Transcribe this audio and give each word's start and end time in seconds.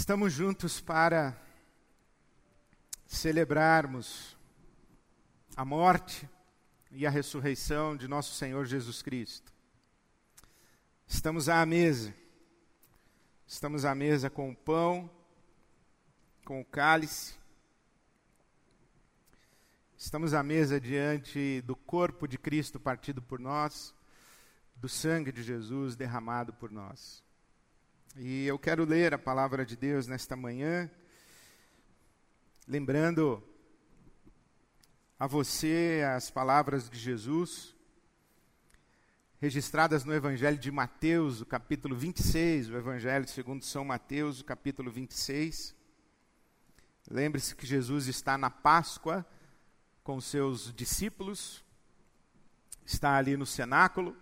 Estamos 0.00 0.32
juntos 0.32 0.80
para 0.80 1.36
celebrarmos 3.04 4.38
a 5.56 5.64
morte 5.64 6.26
e 6.92 7.04
a 7.04 7.10
ressurreição 7.10 7.96
de 7.96 8.06
nosso 8.06 8.32
Senhor 8.36 8.64
Jesus 8.64 9.02
Cristo. 9.02 9.52
Estamos 11.04 11.48
à 11.48 11.66
mesa. 11.66 12.14
Estamos 13.44 13.84
à 13.84 13.92
mesa 13.92 14.30
com 14.30 14.50
o 14.50 14.56
pão, 14.56 15.10
com 16.44 16.60
o 16.60 16.64
cálice. 16.64 17.34
Estamos 19.96 20.32
à 20.32 20.44
mesa 20.44 20.80
diante 20.80 21.60
do 21.62 21.74
corpo 21.74 22.28
de 22.28 22.38
Cristo 22.38 22.78
partido 22.78 23.20
por 23.20 23.40
nós, 23.40 23.92
do 24.76 24.88
sangue 24.88 25.32
de 25.32 25.42
Jesus 25.42 25.96
derramado 25.96 26.52
por 26.52 26.70
nós. 26.70 27.26
E 28.16 28.46
eu 28.46 28.58
quero 28.58 28.84
ler 28.84 29.14
a 29.14 29.18
palavra 29.18 29.64
de 29.64 29.76
Deus 29.76 30.06
nesta 30.06 30.34
manhã, 30.34 30.90
lembrando 32.66 33.42
a 35.18 35.26
você 35.26 36.02
as 36.16 36.30
palavras 36.30 36.88
de 36.88 36.98
Jesus, 36.98 37.76
registradas 39.38 40.04
no 40.04 40.14
Evangelho 40.14 40.58
de 40.58 40.70
Mateus, 40.70 41.40
o 41.40 41.46
capítulo 41.46 41.94
26, 41.94 42.70
o 42.70 42.76
Evangelho 42.76 43.28
segundo 43.28 43.64
São 43.64 43.84
Mateus, 43.84 44.40
o 44.40 44.44
capítulo 44.44 44.90
26. 44.90 45.76
Lembre-se 47.10 47.54
que 47.54 47.66
Jesus 47.66 48.08
está 48.08 48.36
na 48.36 48.50
Páscoa 48.50 49.24
com 50.02 50.20
seus 50.20 50.72
discípulos, 50.74 51.64
está 52.84 53.16
ali 53.16 53.36
no 53.36 53.46
cenáculo 53.46 54.16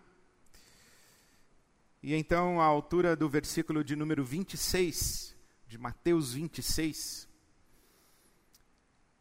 e 2.06 2.14
então, 2.14 2.60
à 2.60 2.64
altura 2.64 3.16
do 3.16 3.28
versículo 3.28 3.82
de 3.82 3.96
número 3.96 4.24
26, 4.24 5.34
de 5.66 5.76
Mateus 5.76 6.34
26, 6.34 7.26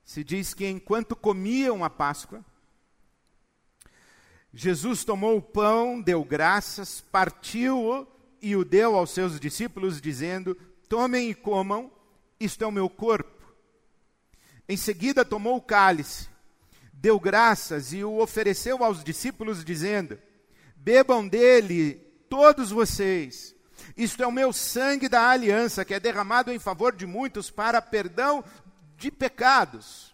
se 0.03 0.23
diz 0.23 0.53
que 0.53 0.67
enquanto 0.67 1.15
comiam 1.15 1.83
a 1.83 1.89
Páscoa, 1.89 2.45
Jesus 4.53 5.03
tomou 5.03 5.35
o 5.35 5.41
pão, 5.41 5.99
deu 5.99 6.23
graças, 6.23 7.01
partiu-o 7.01 8.05
e 8.39 8.55
o 8.55 8.63
deu 8.63 8.95
aos 8.95 9.09
seus 9.09 9.39
discípulos, 9.39 9.99
dizendo: 9.99 10.53
Tomem 10.87 11.31
e 11.31 11.33
comam, 11.33 11.91
isto 12.39 12.63
é 12.63 12.67
o 12.67 12.71
meu 12.71 12.87
corpo. 12.87 13.51
Em 14.69 14.77
seguida, 14.77 15.25
tomou 15.25 15.57
o 15.57 15.61
cálice, 15.61 16.29
deu 16.93 17.19
graças 17.19 17.93
e 17.93 18.03
o 18.03 18.19
ofereceu 18.19 18.83
aos 18.83 19.03
discípulos, 19.03 19.65
dizendo: 19.65 20.19
Bebam 20.75 21.27
dele 21.27 22.04
todos 22.29 22.71
vocês. 22.71 23.55
Isto 23.95 24.23
é 24.23 24.27
o 24.27 24.31
meu 24.31 24.51
sangue 24.51 25.07
da 25.07 25.29
aliança, 25.29 25.85
que 25.85 25.93
é 25.93 25.99
derramado 25.99 26.51
em 26.51 26.59
favor 26.59 26.95
de 26.95 27.05
muitos 27.05 27.49
para 27.49 27.81
perdão 27.81 28.43
de 28.97 29.11
pecados. 29.11 30.13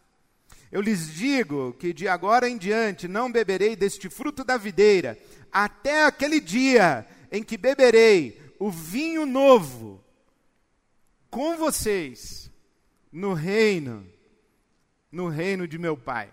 Eu 0.71 0.81
lhes 0.81 1.13
digo 1.13 1.73
que 1.73 1.93
de 1.93 2.07
agora 2.07 2.49
em 2.49 2.57
diante 2.57 3.07
não 3.07 3.31
beberei 3.31 3.75
deste 3.75 4.09
fruto 4.09 4.43
da 4.43 4.57
videira, 4.57 5.17
até 5.51 6.05
aquele 6.05 6.39
dia 6.39 7.05
em 7.31 7.43
que 7.43 7.57
beberei 7.57 8.55
o 8.59 8.69
vinho 8.69 9.25
novo 9.25 10.03
com 11.29 11.57
vocês 11.57 12.49
no 13.11 13.33
reino, 13.33 14.07
no 15.11 15.27
reino 15.27 15.67
de 15.67 15.77
meu 15.77 15.97
Pai. 15.97 16.31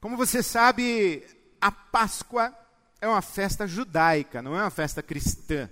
Como 0.00 0.16
você 0.16 0.42
sabe, 0.42 1.24
a 1.60 1.70
Páscoa 1.70 2.52
é 3.04 3.08
uma 3.08 3.20
festa 3.20 3.66
judaica, 3.66 4.40
não 4.40 4.56
é 4.56 4.62
uma 4.62 4.70
festa 4.70 5.02
cristã. 5.02 5.68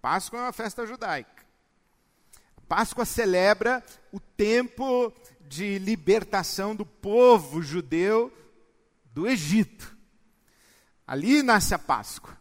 Páscoa 0.00 0.40
é 0.40 0.42
uma 0.42 0.52
festa 0.52 0.84
judaica. 0.84 1.44
Páscoa 2.68 3.04
celebra 3.04 3.82
o 4.10 4.18
tempo 4.18 5.12
de 5.42 5.78
libertação 5.78 6.74
do 6.74 6.84
povo 6.84 7.62
judeu 7.62 8.32
do 9.12 9.28
Egito. 9.28 9.96
Ali 11.06 11.44
nasce 11.44 11.74
a 11.74 11.78
Páscoa. 11.78 12.36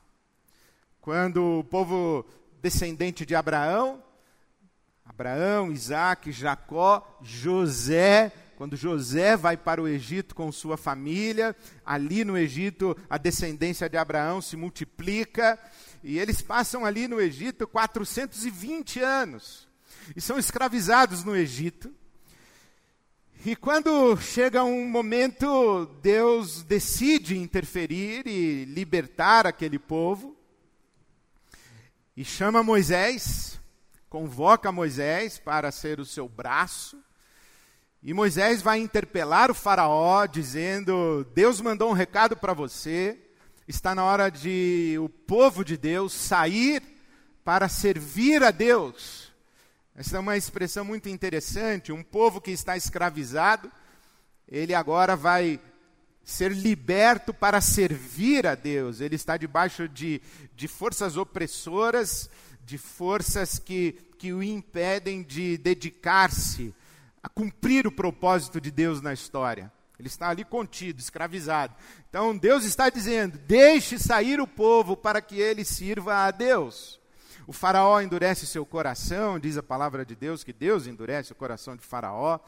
Quando 0.99 1.59
o 1.59 1.63
povo 1.63 2.25
descendente 2.59 3.23
de 3.23 3.35
Abraão, 3.35 4.03
Abraão, 5.05 5.71
Isaac, 5.71 6.31
Jacó, 6.31 7.19
José, 7.21 8.31
quando 8.61 8.77
José 8.77 9.35
vai 9.35 9.57
para 9.57 9.81
o 9.81 9.87
Egito 9.87 10.35
com 10.35 10.51
sua 10.51 10.77
família, 10.77 11.55
ali 11.83 12.23
no 12.23 12.37
Egito 12.37 12.95
a 13.09 13.17
descendência 13.17 13.89
de 13.89 13.97
Abraão 13.97 14.39
se 14.39 14.55
multiplica, 14.55 15.57
e 16.03 16.19
eles 16.19 16.43
passam 16.43 16.85
ali 16.85 17.07
no 17.07 17.19
Egito 17.19 17.67
420 17.67 18.99
anos, 18.99 19.67
e 20.15 20.21
são 20.21 20.37
escravizados 20.37 21.23
no 21.23 21.35
Egito. 21.35 21.91
E 23.43 23.55
quando 23.55 24.15
chega 24.17 24.63
um 24.63 24.87
momento, 24.87 25.87
Deus 25.99 26.61
decide 26.61 27.39
interferir 27.39 28.27
e 28.27 28.65
libertar 28.65 29.47
aquele 29.47 29.79
povo, 29.79 30.37
e 32.15 32.23
chama 32.23 32.61
Moisés, 32.61 33.59
convoca 34.07 34.71
Moisés 34.71 35.39
para 35.39 35.71
ser 35.71 35.99
o 35.99 36.05
seu 36.05 36.29
braço, 36.29 37.03
e 38.03 38.15
Moisés 38.15 38.63
vai 38.63 38.79
interpelar 38.79 39.51
o 39.51 39.55
Faraó, 39.55 40.25
dizendo: 40.25 41.23
Deus 41.35 41.61
mandou 41.61 41.91
um 41.91 41.93
recado 41.93 42.35
para 42.35 42.51
você, 42.51 43.15
está 43.67 43.93
na 43.93 44.03
hora 44.03 44.29
de 44.29 44.97
o 44.99 45.07
povo 45.07 45.63
de 45.63 45.77
Deus 45.77 46.11
sair 46.11 46.81
para 47.43 47.69
servir 47.69 48.41
a 48.41 48.49
Deus. 48.49 49.31
Essa 49.95 50.17
é 50.17 50.19
uma 50.19 50.35
expressão 50.35 50.83
muito 50.83 51.09
interessante. 51.09 51.91
Um 51.91 52.01
povo 52.01 52.41
que 52.41 52.49
está 52.49 52.75
escravizado, 52.75 53.71
ele 54.47 54.73
agora 54.73 55.15
vai 55.15 55.59
ser 56.23 56.51
liberto 56.51 57.31
para 57.31 57.61
servir 57.61 58.47
a 58.47 58.55
Deus. 58.55 58.99
Ele 58.99 59.15
está 59.15 59.37
debaixo 59.37 59.87
de, 59.87 60.19
de 60.55 60.67
forças 60.67 61.17
opressoras, 61.17 62.31
de 62.65 62.79
forças 62.79 63.59
que, 63.59 63.91
que 64.17 64.33
o 64.33 64.41
impedem 64.41 65.21
de 65.21 65.55
dedicar-se 65.59 66.73
a 67.23 67.29
cumprir 67.29 67.87
o 67.87 67.91
propósito 67.91 68.59
de 68.59 68.71
Deus 68.71 69.01
na 69.01 69.13
história. 69.13 69.71
Ele 69.99 70.07
está 70.07 70.29
ali 70.29 70.43
contido, 70.43 70.99
escravizado. 70.99 71.75
Então 72.09 72.35
Deus 72.35 72.65
está 72.65 72.89
dizendo: 72.89 73.37
deixe 73.37 73.99
sair 73.99 74.41
o 74.41 74.47
povo 74.47 74.97
para 74.97 75.21
que 75.21 75.39
ele 75.39 75.63
sirva 75.63 76.25
a 76.25 76.31
Deus. 76.31 76.99
O 77.45 77.53
Faraó 77.53 77.99
endurece 78.01 78.47
seu 78.47 78.65
coração, 78.65 79.39
diz 79.39 79.57
a 79.57 79.63
palavra 79.63 80.05
de 80.05 80.15
Deus 80.15 80.43
que 80.43 80.53
Deus 80.53 80.87
endurece 80.87 81.31
o 81.31 81.35
coração 81.35 81.75
de 81.75 81.83
Faraó. 81.83 82.39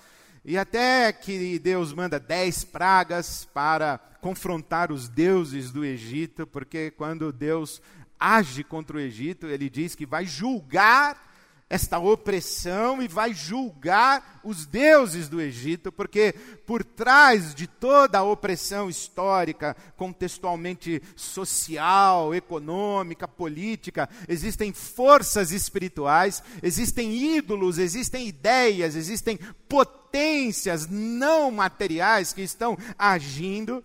E 0.46 0.58
até 0.58 1.12
que 1.14 1.58
Deus 1.60 1.94
manda 1.94 2.20
dez 2.20 2.64
pragas 2.64 3.48
para 3.54 3.98
confrontar 4.20 4.92
os 4.92 5.08
deuses 5.08 5.72
do 5.72 5.86
Egito, 5.86 6.46
porque 6.46 6.92
quando 6.92 7.32
Deus 7.32 7.82
age 8.20 8.64
contra 8.64 8.98
o 8.98 9.00
Egito, 9.00 9.48
ele 9.48 9.70
diz 9.70 9.96
que 9.96 10.06
vai 10.06 10.26
julgar 10.26 11.33
esta 11.70 11.98
opressão 11.98 13.02
e 13.02 13.08
vai 13.08 13.34
julgar 13.34 14.42
os 14.44 14.66
deuses 14.66 15.28
do 15.28 15.42
Egito, 15.42 15.92
porque 15.92 16.34
por 16.66 16.84
trás 16.84 17.56
de 17.56 17.66
toda 17.66 18.20
a 18.20 18.24
opressão 18.24 18.90
histórica, 18.90 19.76
contextualmente 19.98 21.02
social, 21.16 22.36
econômica, 22.36 23.28
política, 23.28 24.08
existem 24.28 24.72
forças 24.72 25.52
espirituais, 25.52 26.44
existem 26.62 27.36
ídolos, 27.38 27.78
existem 27.78 28.28
ideias, 28.28 28.96
existem 28.96 29.40
potências 29.68 30.88
não 30.88 31.50
materiais 31.50 32.34
que 32.34 32.42
estão 32.42 32.78
agindo 32.98 33.84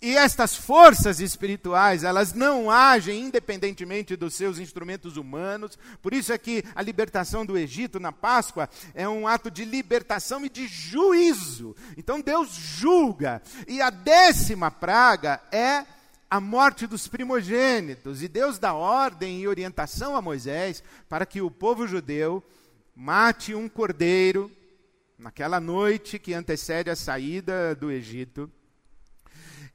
e 0.00 0.16
estas 0.16 0.54
forças 0.54 1.18
espirituais, 1.18 2.04
elas 2.04 2.32
não 2.32 2.70
agem 2.70 3.20
independentemente 3.20 4.16
dos 4.16 4.34
seus 4.34 4.58
instrumentos 4.58 5.16
humanos. 5.16 5.78
Por 6.02 6.12
isso 6.12 6.32
é 6.32 6.38
que 6.38 6.62
a 6.74 6.82
libertação 6.82 7.44
do 7.44 7.56
Egito 7.56 7.98
na 7.98 8.12
Páscoa 8.12 8.68
é 8.94 9.08
um 9.08 9.26
ato 9.26 9.50
de 9.50 9.64
libertação 9.64 10.44
e 10.44 10.48
de 10.48 10.66
juízo. 10.68 11.74
Então 11.96 12.20
Deus 12.20 12.50
julga. 12.50 13.42
E 13.66 13.80
a 13.80 13.90
décima 13.90 14.70
praga 14.70 15.40
é 15.50 15.84
a 16.30 16.40
morte 16.40 16.86
dos 16.86 17.08
primogênitos. 17.08 18.22
E 18.22 18.28
Deus 18.28 18.58
dá 18.58 18.74
ordem 18.74 19.40
e 19.40 19.48
orientação 19.48 20.14
a 20.14 20.22
Moisés 20.22 20.82
para 21.08 21.24
que 21.24 21.40
o 21.40 21.50
povo 21.50 21.86
judeu 21.86 22.42
mate 22.94 23.54
um 23.54 23.68
cordeiro 23.68 24.50
naquela 25.18 25.58
noite 25.58 26.18
que 26.18 26.34
antecede 26.34 26.90
a 26.90 26.96
saída 26.96 27.74
do 27.74 27.90
Egito 27.90 28.50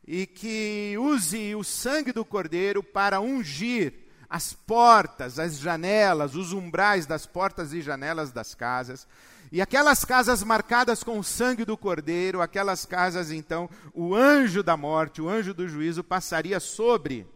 e 0.08 0.26
que 0.26 0.96
use 1.00 1.56
o 1.56 1.64
sangue 1.64 2.12
do 2.12 2.26
cordeiro 2.26 2.84
para 2.84 3.22
ungir 3.22 3.94
as 4.30 4.52
portas, 4.52 5.38
as 5.38 5.60
janelas, 5.60 6.36
os 6.36 6.54
umbrais 6.54 7.06
das 7.06 7.26
portas 7.26 7.72
e 7.72 7.82
janelas 7.82 8.32
das 8.32 8.56
casas. 8.56 9.08
E 9.52 9.62
aquelas 9.62 10.04
casas 10.04 10.44
marcadas 10.44 11.04
com 11.04 11.20
o 11.20 11.24
sangue 11.24 11.64
do 11.64 11.78
cordeiro, 11.78 12.42
aquelas 12.42 12.86
casas 12.86 13.32
então, 13.32 13.70
o 13.94 14.16
anjo 14.16 14.64
da 14.64 14.76
morte, 14.76 15.22
o 15.22 15.30
anjo 15.30 15.54
do 15.54 15.68
juízo 15.68 16.04
passaria 16.04 16.60
sobre. 16.60 17.28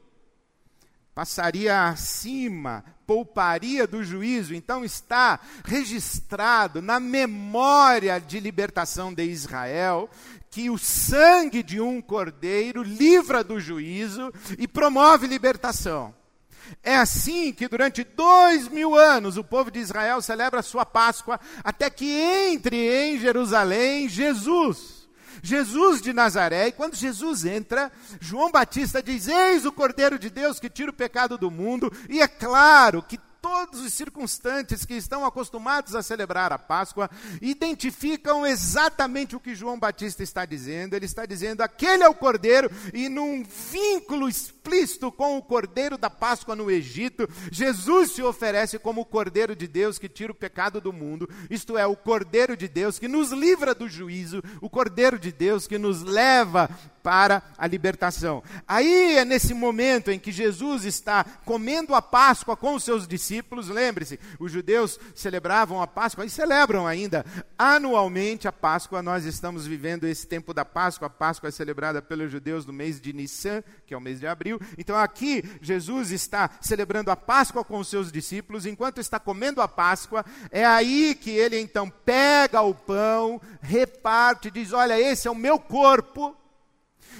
passaria 1.13 1.87
acima, 1.87 2.83
pouparia 3.05 3.87
do 3.87 4.03
juízo. 4.03 4.53
Então 4.55 4.83
está 4.83 5.39
registrado 5.65 6.81
na 6.81 6.99
memória 6.99 8.19
de 8.19 8.39
libertação 8.39 9.13
de 9.13 9.23
Israel 9.23 10.09
que 10.49 10.69
o 10.69 10.77
sangue 10.77 11.61
de 11.61 11.79
um 11.79 12.01
cordeiro 12.01 12.81
livra 12.81 13.44
do 13.44 13.59
juízo 13.59 14.31
e 14.57 14.67
promove 14.67 15.27
libertação. 15.27 16.13
É 16.83 16.95
assim 16.95 17.53
que 17.53 17.67
durante 17.67 18.03
dois 18.03 18.67
mil 18.67 18.95
anos 18.95 19.38
o 19.38 19.44
povo 19.44 19.71
de 19.71 19.79
Israel 19.79 20.21
celebra 20.21 20.59
a 20.59 20.63
sua 20.63 20.85
Páscoa, 20.85 21.39
até 21.63 21.89
que 21.89 22.09
entre 22.09 22.75
em 22.75 23.19
Jerusalém 23.19 24.09
Jesus. 24.09 24.97
Jesus 25.41 26.01
de 26.01 26.13
Nazaré, 26.13 26.67
e 26.67 26.71
quando 26.71 26.95
Jesus 26.95 27.45
entra, 27.45 27.91
João 28.19 28.51
Batista 28.51 29.01
diz: 29.01 29.27
Eis 29.27 29.65
o 29.65 29.71
Cordeiro 29.71 30.17
de 30.17 30.29
Deus 30.29 30.59
que 30.59 30.69
tira 30.69 30.89
o 30.89 30.94
pecado 30.94 31.38
do 31.38 31.51
mundo, 31.51 31.91
e 32.09 32.21
é 32.21 32.27
claro 32.27 33.01
que 33.01 33.19
todos 33.41 33.81
os 33.81 33.93
circunstantes 33.93 34.85
que 34.85 34.93
estão 34.93 35.25
acostumados 35.25 35.95
a 35.95 36.03
celebrar 36.03 36.51
a 36.51 36.59
Páscoa 36.59 37.09
identificam 37.41 38.45
exatamente 38.45 39.35
o 39.35 39.39
que 39.39 39.55
João 39.55 39.79
Batista 39.79 40.23
está 40.23 40.45
dizendo. 40.45 40.93
Ele 40.93 41.05
está 41.05 41.25
dizendo: 41.25 41.61
aquele 41.61 42.03
é 42.03 42.09
o 42.09 42.15
cordeiro, 42.15 42.69
e 42.93 43.09
num 43.09 43.43
vínculo 43.43 44.27
explícito 44.67 45.11
com 45.11 45.37
o 45.37 45.41
cordeiro 45.41 45.97
da 45.97 46.09
Páscoa 46.09 46.55
no 46.55 46.69
Egito, 46.69 47.27
Jesus 47.51 48.11
se 48.11 48.21
oferece 48.21 48.77
como 48.77 49.01
o 49.01 49.05
cordeiro 49.05 49.55
de 49.55 49.67
Deus 49.67 49.97
que 49.97 50.09
tira 50.09 50.31
o 50.31 50.35
pecado 50.35 50.81
do 50.81 50.91
mundo, 50.91 51.29
isto 51.49 51.77
é, 51.77 51.85
o 51.85 51.95
cordeiro 51.95 52.57
de 52.57 52.67
Deus 52.67 52.99
que 52.99 53.07
nos 53.07 53.31
livra 53.31 53.73
do 53.73 53.87
juízo, 53.87 54.43
o 54.61 54.69
cordeiro 54.69 55.17
de 55.17 55.31
Deus 55.31 55.65
que 55.65 55.77
nos 55.77 56.03
leva 56.03 56.69
para 57.07 57.41
a 57.57 57.65
libertação. 57.65 58.43
Aí 58.67 59.15
é 59.15 59.23
nesse 59.23 59.53
momento 59.53 60.11
em 60.11 60.19
que 60.19 60.29
Jesus 60.29 60.83
está 60.83 61.23
comendo 61.45 61.95
a 61.95 62.01
Páscoa 62.01 62.57
com 62.57 62.75
os 62.75 62.83
seus 62.83 63.07
discípulos, 63.07 63.69
lembre-se, 63.69 64.19
os 64.37 64.51
judeus 64.51 64.99
celebravam 65.15 65.81
a 65.81 65.87
Páscoa 65.87 66.25
e 66.25 66.29
celebram 66.29 66.85
ainda 66.85 67.25
anualmente 67.57 68.45
a 68.45 68.51
Páscoa. 68.51 69.01
Nós 69.01 69.23
estamos 69.23 69.65
vivendo 69.65 70.05
esse 70.05 70.27
tempo 70.27 70.53
da 70.53 70.65
Páscoa. 70.65 71.07
A 71.07 71.09
Páscoa 71.09 71.47
é 71.47 71.51
celebrada 71.51 72.01
pelos 72.01 72.29
judeus 72.29 72.65
no 72.65 72.73
mês 72.73 72.99
de 72.99 73.13
Nissan, 73.13 73.63
que 73.85 73.93
é 73.93 73.97
o 73.97 74.01
mês 74.01 74.19
de 74.19 74.27
abril. 74.27 74.56
Então 74.77 74.95
aqui 74.95 75.44
Jesus 75.62 76.12
está 76.12 76.50
celebrando 76.62 77.12
a 77.12 77.15
Páscoa 77.15 77.63
com 77.63 77.80
os 77.80 77.88
seus 77.88 78.12
discípulos, 78.12 78.65
enquanto 78.65 79.00
está 79.00 79.19
comendo 79.19 79.62
a 79.62 79.68
Páscoa, 79.68 80.25
é 80.51 80.65
aí 80.65 81.15
que 81.15 81.31
ele 81.31 81.59
então 81.59 81.89
pega 81.89 82.62
o 82.62 82.74
pão, 82.74 83.42
reparte, 83.62 84.51
diz: 84.51 84.74
"Olha, 84.74 85.00
esse 85.00 85.27
é 85.27 85.31
o 85.31 85.36
meu 85.36 85.59
corpo 85.59 86.36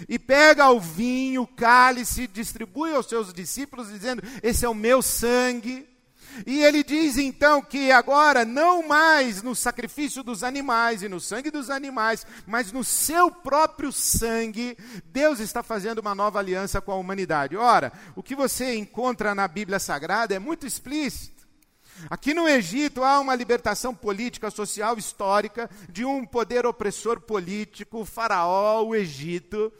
e 0.08 0.20
pega 0.20 0.70
o 0.70 0.80
vinho, 0.80 1.44
o 1.44 1.48
cálice, 1.48 2.28
distribui 2.28 2.94
aos 2.94 3.08
seus 3.08 3.34
discípulos, 3.34 3.90
dizendo: 3.90 4.22
Esse 4.44 4.66
é 4.66 4.70
o 4.70 4.76
meu 4.76 5.02
sangue. 5.02 5.88
E 6.46 6.64
ele 6.64 6.84
diz 6.84 7.18
então 7.18 7.62
que 7.62 7.92
agora, 7.92 8.46
não 8.46 8.88
mais 8.88 9.42
no 9.42 9.56
sacrifício 9.56 10.24
dos 10.24 10.44
animais 10.44 11.02
e 11.02 11.10
no 11.10 11.20
sangue 11.20 11.52
dos 11.52 11.70
animais, 11.70 12.26
mas 12.46 12.72
no 12.72 12.84
seu 12.84 13.32
próprio 13.32 13.92
sangue, 13.92 14.78
Deus 15.06 15.40
está 15.40 15.64
fazendo 15.64 16.00
uma 16.00 16.16
nova 16.16 16.40
aliança 16.40 16.82
com 16.82 16.92
a 16.92 16.96
humanidade. 16.96 17.58
Ora, 17.58 17.92
o 18.16 18.24
que 18.24 18.36
você 18.36 18.76
encontra 18.76 19.34
na 19.34 19.48
Bíblia 19.48 19.80
Sagrada 19.80 20.36
é 20.36 20.40
muito 20.40 20.66
explícito. 20.68 21.38
Aqui 22.10 22.34
no 22.34 22.48
Egito 22.48 23.04
há 23.04 23.20
uma 23.20 23.34
libertação 23.34 23.94
política, 23.94 24.52
social, 24.52 24.98
histórica 24.98 25.68
de 25.90 26.06
um 26.06 26.26
poder 26.26 26.66
opressor 26.66 27.20
político, 27.20 28.02
o 28.02 28.06
Faraó, 28.06 28.84
o 28.84 28.96
Egito. 28.96 29.74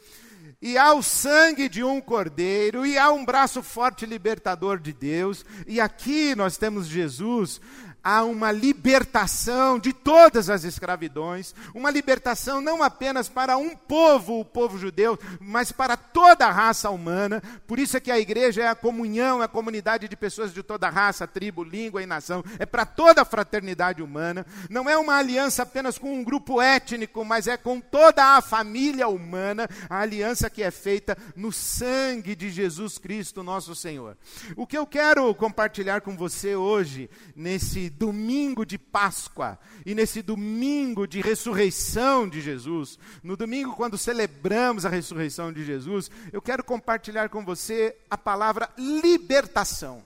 E 0.60 0.76
há 0.76 0.92
o 0.92 1.02
sangue 1.02 1.68
de 1.68 1.84
um 1.84 2.00
cordeiro, 2.00 2.84
e 2.84 2.98
há 2.98 3.12
um 3.12 3.24
braço 3.24 3.62
forte 3.62 4.04
libertador 4.04 4.80
de 4.80 4.92
Deus. 4.92 5.44
E 5.66 5.80
aqui 5.80 6.34
nós 6.34 6.56
temos 6.56 6.88
Jesus 6.88 7.60
há 8.08 8.24
uma 8.24 8.50
libertação 8.50 9.78
de 9.78 9.92
todas 9.92 10.48
as 10.48 10.64
escravidões, 10.64 11.54
uma 11.74 11.90
libertação 11.90 12.58
não 12.58 12.82
apenas 12.82 13.28
para 13.28 13.58
um 13.58 13.76
povo, 13.76 14.40
o 14.40 14.44
povo 14.46 14.78
judeu, 14.78 15.18
mas 15.38 15.70
para 15.70 15.94
toda 15.94 16.46
a 16.46 16.50
raça 16.50 16.88
humana. 16.88 17.42
Por 17.66 17.78
isso 17.78 17.98
é 17.98 18.00
que 18.00 18.10
a 18.10 18.18
igreja 18.18 18.62
é 18.62 18.68
a 18.68 18.74
comunhão, 18.74 19.42
é 19.42 19.44
a 19.44 19.48
comunidade 19.48 20.08
de 20.08 20.16
pessoas 20.16 20.54
de 20.54 20.62
toda 20.62 20.88
raça, 20.88 21.26
tribo, 21.26 21.62
língua 21.62 22.02
e 22.02 22.06
nação. 22.06 22.42
É 22.58 22.64
para 22.64 22.86
toda 22.86 23.20
a 23.20 23.26
fraternidade 23.26 24.02
humana. 24.02 24.46
Não 24.70 24.88
é 24.88 24.96
uma 24.96 25.18
aliança 25.18 25.64
apenas 25.64 25.98
com 25.98 26.10
um 26.14 26.24
grupo 26.24 26.62
étnico, 26.62 27.22
mas 27.26 27.46
é 27.46 27.58
com 27.58 27.78
toda 27.78 28.38
a 28.38 28.40
família 28.40 29.06
humana, 29.06 29.68
a 29.90 30.00
aliança 30.00 30.48
que 30.48 30.62
é 30.62 30.70
feita 30.70 31.14
no 31.36 31.52
sangue 31.52 32.34
de 32.34 32.48
Jesus 32.48 32.96
Cristo, 32.96 33.42
nosso 33.42 33.74
Senhor. 33.74 34.16
O 34.56 34.66
que 34.66 34.78
eu 34.78 34.86
quero 34.86 35.34
compartilhar 35.34 36.00
com 36.00 36.16
você 36.16 36.56
hoje 36.56 37.10
nesse 37.36 37.97
domingo 37.98 38.64
de 38.64 38.78
Páscoa 38.78 39.58
e 39.84 39.94
nesse 39.94 40.22
domingo 40.22 41.06
de 41.06 41.20
ressurreição 41.20 42.28
de 42.28 42.40
Jesus, 42.40 42.98
no 43.22 43.36
domingo 43.36 43.74
quando 43.74 43.98
celebramos 43.98 44.86
a 44.86 44.88
ressurreição 44.88 45.52
de 45.52 45.64
Jesus, 45.64 46.10
eu 46.32 46.40
quero 46.40 46.62
compartilhar 46.62 47.28
com 47.28 47.44
você 47.44 47.96
a 48.08 48.16
palavra 48.16 48.70
libertação. 48.78 50.04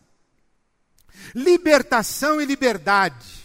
Libertação 1.35 2.41
e 2.41 2.47
liberdade. 2.47 3.43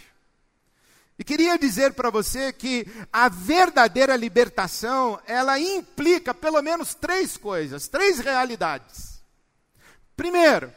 E 1.20 1.24
queria 1.24 1.58
dizer 1.58 1.94
para 1.94 2.10
você 2.10 2.54
que 2.54 2.86
a 3.12 3.28
verdadeira 3.28 4.16
libertação, 4.16 5.20
ela 5.26 5.60
implica 5.60 6.34
pelo 6.34 6.62
menos 6.62 6.94
três 6.94 7.36
coisas, 7.36 7.88
três 7.88 8.20
realidades. 8.20 9.22
Primeiro, 10.16 10.72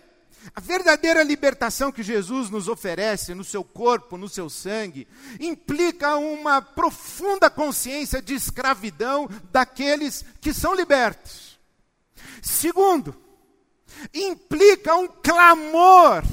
a 0.55 0.61
verdadeira 0.61 1.23
libertação 1.23 1.93
que 1.93 2.03
Jesus 2.03 2.51
nos 2.51 2.67
oferece 2.67 3.35
no 3.35 3.45
seu 3.45 3.63
corpo, 3.63 4.17
no 4.17 4.29
seu 4.29 4.49
sangue, 4.49 5.07
implica 5.39 6.17
uma 6.17 6.63
profunda 6.63 7.51
consciência 7.51 8.23
de 8.23 8.35
escravidão 8.35 9.29
daqueles 9.53 10.25
que 10.41 10.53
são 10.53 10.75
libertos. 10.75 11.59
Segundo, 12.43 13.15
implica 14.15 14.95
um 14.97 15.07
clamor 15.07 16.25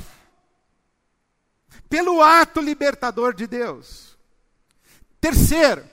pelo 1.89 2.21
ato 2.21 2.61
libertador 2.61 3.33
de 3.33 3.45
Deus. 3.45 4.17
Terceiro, 5.19 5.83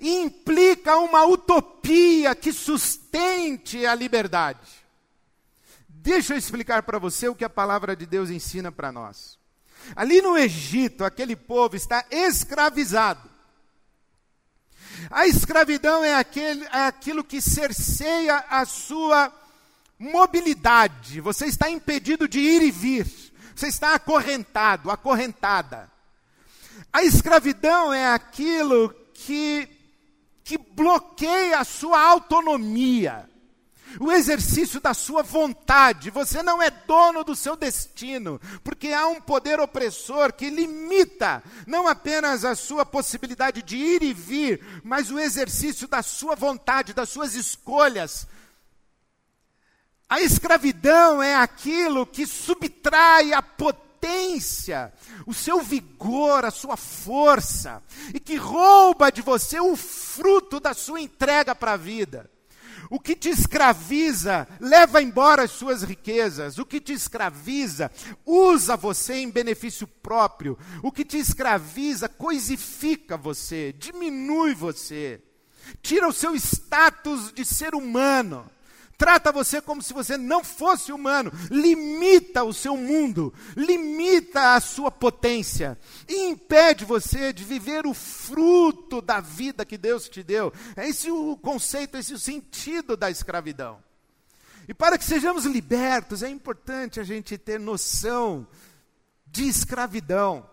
implica 0.00 0.96
uma 0.98 1.24
utopia 1.24 2.34
que 2.34 2.52
sustente 2.52 3.84
a 3.84 3.94
liberdade. 3.94 4.81
Deixa 6.02 6.34
eu 6.34 6.38
explicar 6.38 6.82
para 6.82 6.98
você 6.98 7.28
o 7.28 7.34
que 7.34 7.44
a 7.44 7.48
palavra 7.48 7.94
de 7.94 8.04
Deus 8.04 8.28
ensina 8.28 8.72
para 8.72 8.90
nós. 8.90 9.38
Ali 9.94 10.20
no 10.20 10.36
Egito, 10.36 11.04
aquele 11.04 11.36
povo 11.36 11.76
está 11.76 12.04
escravizado. 12.10 13.30
A 15.08 15.28
escravidão 15.28 16.02
é, 16.02 16.16
aquele, 16.16 16.64
é 16.64 16.86
aquilo 16.86 17.22
que 17.22 17.40
cerceia 17.40 18.44
a 18.50 18.64
sua 18.64 19.32
mobilidade. 19.96 21.20
Você 21.20 21.46
está 21.46 21.70
impedido 21.70 22.26
de 22.26 22.40
ir 22.40 22.62
e 22.62 22.72
vir. 22.72 23.06
Você 23.54 23.68
está 23.68 23.94
acorrentado, 23.94 24.90
acorrentada. 24.90 25.88
A 26.92 27.04
escravidão 27.04 27.94
é 27.94 28.12
aquilo 28.12 28.92
que, 29.14 29.68
que 30.42 30.58
bloqueia 30.58 31.60
a 31.60 31.64
sua 31.64 32.00
autonomia 32.00 33.30
o 34.00 34.10
exercício 34.10 34.80
da 34.80 34.94
sua 34.94 35.22
vontade. 35.22 36.10
Você 36.10 36.42
não 36.42 36.62
é 36.62 36.70
dono 36.70 37.24
do 37.24 37.34
seu 37.34 37.56
destino, 37.56 38.40
porque 38.62 38.88
há 38.88 39.06
um 39.06 39.20
poder 39.20 39.60
opressor 39.60 40.32
que 40.32 40.50
limita 40.50 41.42
não 41.66 41.88
apenas 41.88 42.44
a 42.44 42.54
sua 42.54 42.84
possibilidade 42.84 43.62
de 43.62 43.76
ir 43.76 44.02
e 44.02 44.12
vir, 44.12 44.64
mas 44.82 45.10
o 45.10 45.18
exercício 45.18 45.86
da 45.88 46.02
sua 46.02 46.34
vontade, 46.34 46.94
das 46.94 47.08
suas 47.08 47.34
escolhas. 47.34 48.26
A 50.08 50.20
escravidão 50.20 51.22
é 51.22 51.34
aquilo 51.34 52.06
que 52.06 52.26
subtrai 52.26 53.32
a 53.32 53.40
potência, 53.40 54.92
o 55.26 55.32
seu 55.32 55.62
vigor, 55.62 56.44
a 56.44 56.50
sua 56.50 56.76
força, 56.76 57.82
e 58.12 58.20
que 58.20 58.36
rouba 58.36 59.10
de 59.10 59.22
você 59.22 59.58
o 59.58 59.74
fruto 59.74 60.60
da 60.60 60.74
sua 60.74 61.00
entrega 61.00 61.54
para 61.54 61.72
a 61.72 61.76
vida. 61.78 62.30
O 62.92 63.00
que 63.00 63.16
te 63.16 63.30
escraviza 63.30 64.46
leva 64.60 65.00
embora 65.00 65.44
as 65.44 65.52
suas 65.52 65.82
riquezas. 65.82 66.58
O 66.58 66.66
que 66.66 66.78
te 66.78 66.92
escraviza 66.92 67.90
usa 68.26 68.76
você 68.76 69.14
em 69.14 69.30
benefício 69.30 69.86
próprio. 69.86 70.58
O 70.82 70.92
que 70.92 71.02
te 71.02 71.16
escraviza 71.16 72.06
coisifica 72.06 73.16
você, 73.16 73.74
diminui 73.78 74.52
você, 74.52 75.22
tira 75.80 76.06
o 76.06 76.12
seu 76.12 76.34
status 76.36 77.32
de 77.32 77.46
ser 77.46 77.74
humano 77.74 78.44
trata 79.02 79.32
você 79.32 79.60
como 79.60 79.82
se 79.82 79.92
você 79.92 80.16
não 80.16 80.44
fosse 80.44 80.92
humano, 80.92 81.32
limita 81.50 82.44
o 82.44 82.54
seu 82.54 82.76
mundo, 82.76 83.34
limita 83.56 84.54
a 84.54 84.60
sua 84.60 84.92
potência 84.92 85.76
e 86.08 86.28
impede 86.28 86.84
você 86.84 87.32
de 87.32 87.42
viver 87.42 87.84
o 87.84 87.94
fruto 87.94 89.02
da 89.02 89.18
vida 89.18 89.64
que 89.64 89.76
Deus 89.76 90.08
te 90.08 90.22
deu. 90.22 90.52
É 90.76 90.88
esse 90.88 91.10
o 91.10 91.36
conceito, 91.36 91.96
esse 91.96 92.14
o 92.14 92.18
sentido 92.18 92.96
da 92.96 93.10
escravidão. 93.10 93.82
E 94.68 94.72
para 94.72 94.96
que 94.96 95.04
sejamos 95.04 95.46
libertos, 95.46 96.22
é 96.22 96.28
importante 96.28 97.00
a 97.00 97.02
gente 97.02 97.36
ter 97.36 97.58
noção 97.58 98.46
de 99.26 99.48
escravidão. 99.48 100.48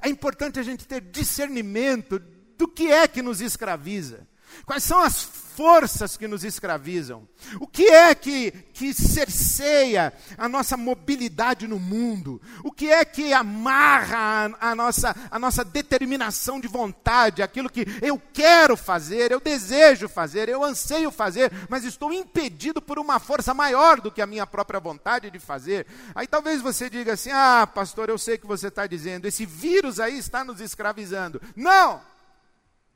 É 0.00 0.08
importante 0.08 0.60
a 0.60 0.62
gente 0.62 0.86
ter 0.86 1.00
discernimento 1.00 2.20
do 2.56 2.68
que 2.68 2.92
é 2.92 3.08
que 3.08 3.20
nos 3.20 3.40
escraviza. 3.40 4.28
Quais 4.64 4.84
são 4.84 5.00
as 5.00 5.24
forças 5.56 6.16
que 6.16 6.28
nos 6.28 6.44
escravizam? 6.44 7.28
O 7.60 7.66
que 7.66 7.86
é 7.86 8.14
que, 8.14 8.50
que 8.72 8.94
cerceia 8.94 10.12
a 10.38 10.48
nossa 10.48 10.76
mobilidade 10.76 11.66
no 11.66 11.78
mundo? 11.78 12.40
O 12.64 12.70
que 12.72 12.90
é 12.90 13.04
que 13.04 13.32
amarra 13.32 14.54
a, 14.60 14.70
a, 14.70 14.74
nossa, 14.74 15.16
a 15.30 15.38
nossa 15.38 15.64
determinação 15.64 16.60
de 16.60 16.68
vontade, 16.68 17.42
aquilo 17.42 17.70
que 17.70 17.86
eu 18.02 18.20
quero 18.32 18.76
fazer, 18.76 19.30
eu 19.30 19.40
desejo 19.40 20.08
fazer, 20.08 20.48
eu 20.48 20.62
anseio 20.64 21.10
fazer, 21.10 21.52
mas 21.68 21.84
estou 21.84 22.12
impedido 22.12 22.80
por 22.80 22.98
uma 22.98 23.18
força 23.18 23.52
maior 23.52 24.00
do 24.00 24.10
que 24.10 24.22
a 24.22 24.26
minha 24.26 24.46
própria 24.46 24.80
vontade 24.80 25.30
de 25.30 25.38
fazer? 25.38 25.86
Aí 26.14 26.26
talvez 26.26 26.62
você 26.62 26.88
diga 26.88 27.14
assim: 27.14 27.30
ah, 27.32 27.66
pastor, 27.66 28.08
eu 28.08 28.18
sei 28.18 28.36
o 28.36 28.38
que 28.38 28.46
você 28.46 28.68
está 28.68 28.86
dizendo, 28.86 29.26
esse 29.26 29.44
vírus 29.44 30.00
aí 30.00 30.18
está 30.18 30.44
nos 30.44 30.60
escravizando. 30.60 31.40
Não! 31.56 32.00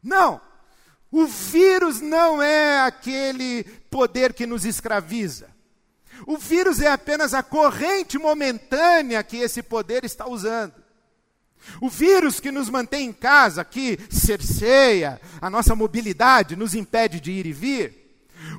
Não! 0.03 0.54
O 1.17 1.29
vírus 1.29 2.01
não 2.01 2.43
é 2.43 2.81
aquele 2.81 3.63
poder 3.89 4.33
que 4.33 4.47
nos 4.47 4.65
escraviza. 4.65 5.47
O 6.27 6.37
vírus 6.37 6.81
é 6.81 6.91
apenas 6.91 7.33
a 7.33 7.41
corrente 7.41 8.19
momentânea 8.19 9.23
que 9.23 9.37
esse 9.37 9.63
poder 9.63 10.05
está 10.05 10.27
usando. 10.27 10.75
O 11.81 11.89
vírus 11.89 12.41
que 12.41 12.51
nos 12.51 12.69
mantém 12.69 13.11
em 13.11 13.13
casa, 13.13 13.65
que 13.65 13.97
cerceia 14.11 15.21
a 15.41 15.49
nossa 15.49 15.77
mobilidade, 15.77 16.57
nos 16.57 16.75
impede 16.75 17.21
de 17.21 17.31
ir 17.31 17.47
e 17.47 17.53
vir, 17.53 18.04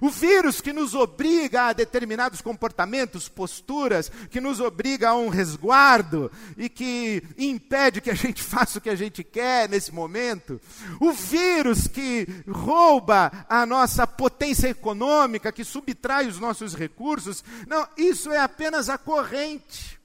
o 0.01 0.09
vírus 0.09 0.61
que 0.61 0.73
nos 0.73 0.93
obriga 0.93 1.67
a 1.67 1.73
determinados 1.73 2.41
comportamentos, 2.41 3.29
posturas, 3.29 4.11
que 4.29 4.41
nos 4.41 4.59
obriga 4.59 5.09
a 5.09 5.15
um 5.15 5.29
resguardo 5.29 6.31
e 6.57 6.69
que 6.69 7.23
impede 7.37 8.01
que 8.01 8.09
a 8.09 8.15
gente 8.15 8.41
faça 8.43 8.79
o 8.79 8.81
que 8.81 8.89
a 8.89 8.95
gente 8.95 9.23
quer 9.23 9.69
nesse 9.69 9.93
momento. 9.93 10.59
O 10.99 11.11
vírus 11.11 11.87
que 11.87 12.27
rouba 12.47 13.31
a 13.49 13.65
nossa 13.65 14.05
potência 14.07 14.69
econômica, 14.69 15.51
que 15.51 15.63
subtrai 15.63 16.27
os 16.27 16.39
nossos 16.39 16.75
recursos. 16.75 17.43
Não, 17.67 17.87
isso 17.97 18.31
é 18.31 18.37
apenas 18.37 18.89
a 18.89 18.97
corrente. 18.97 19.99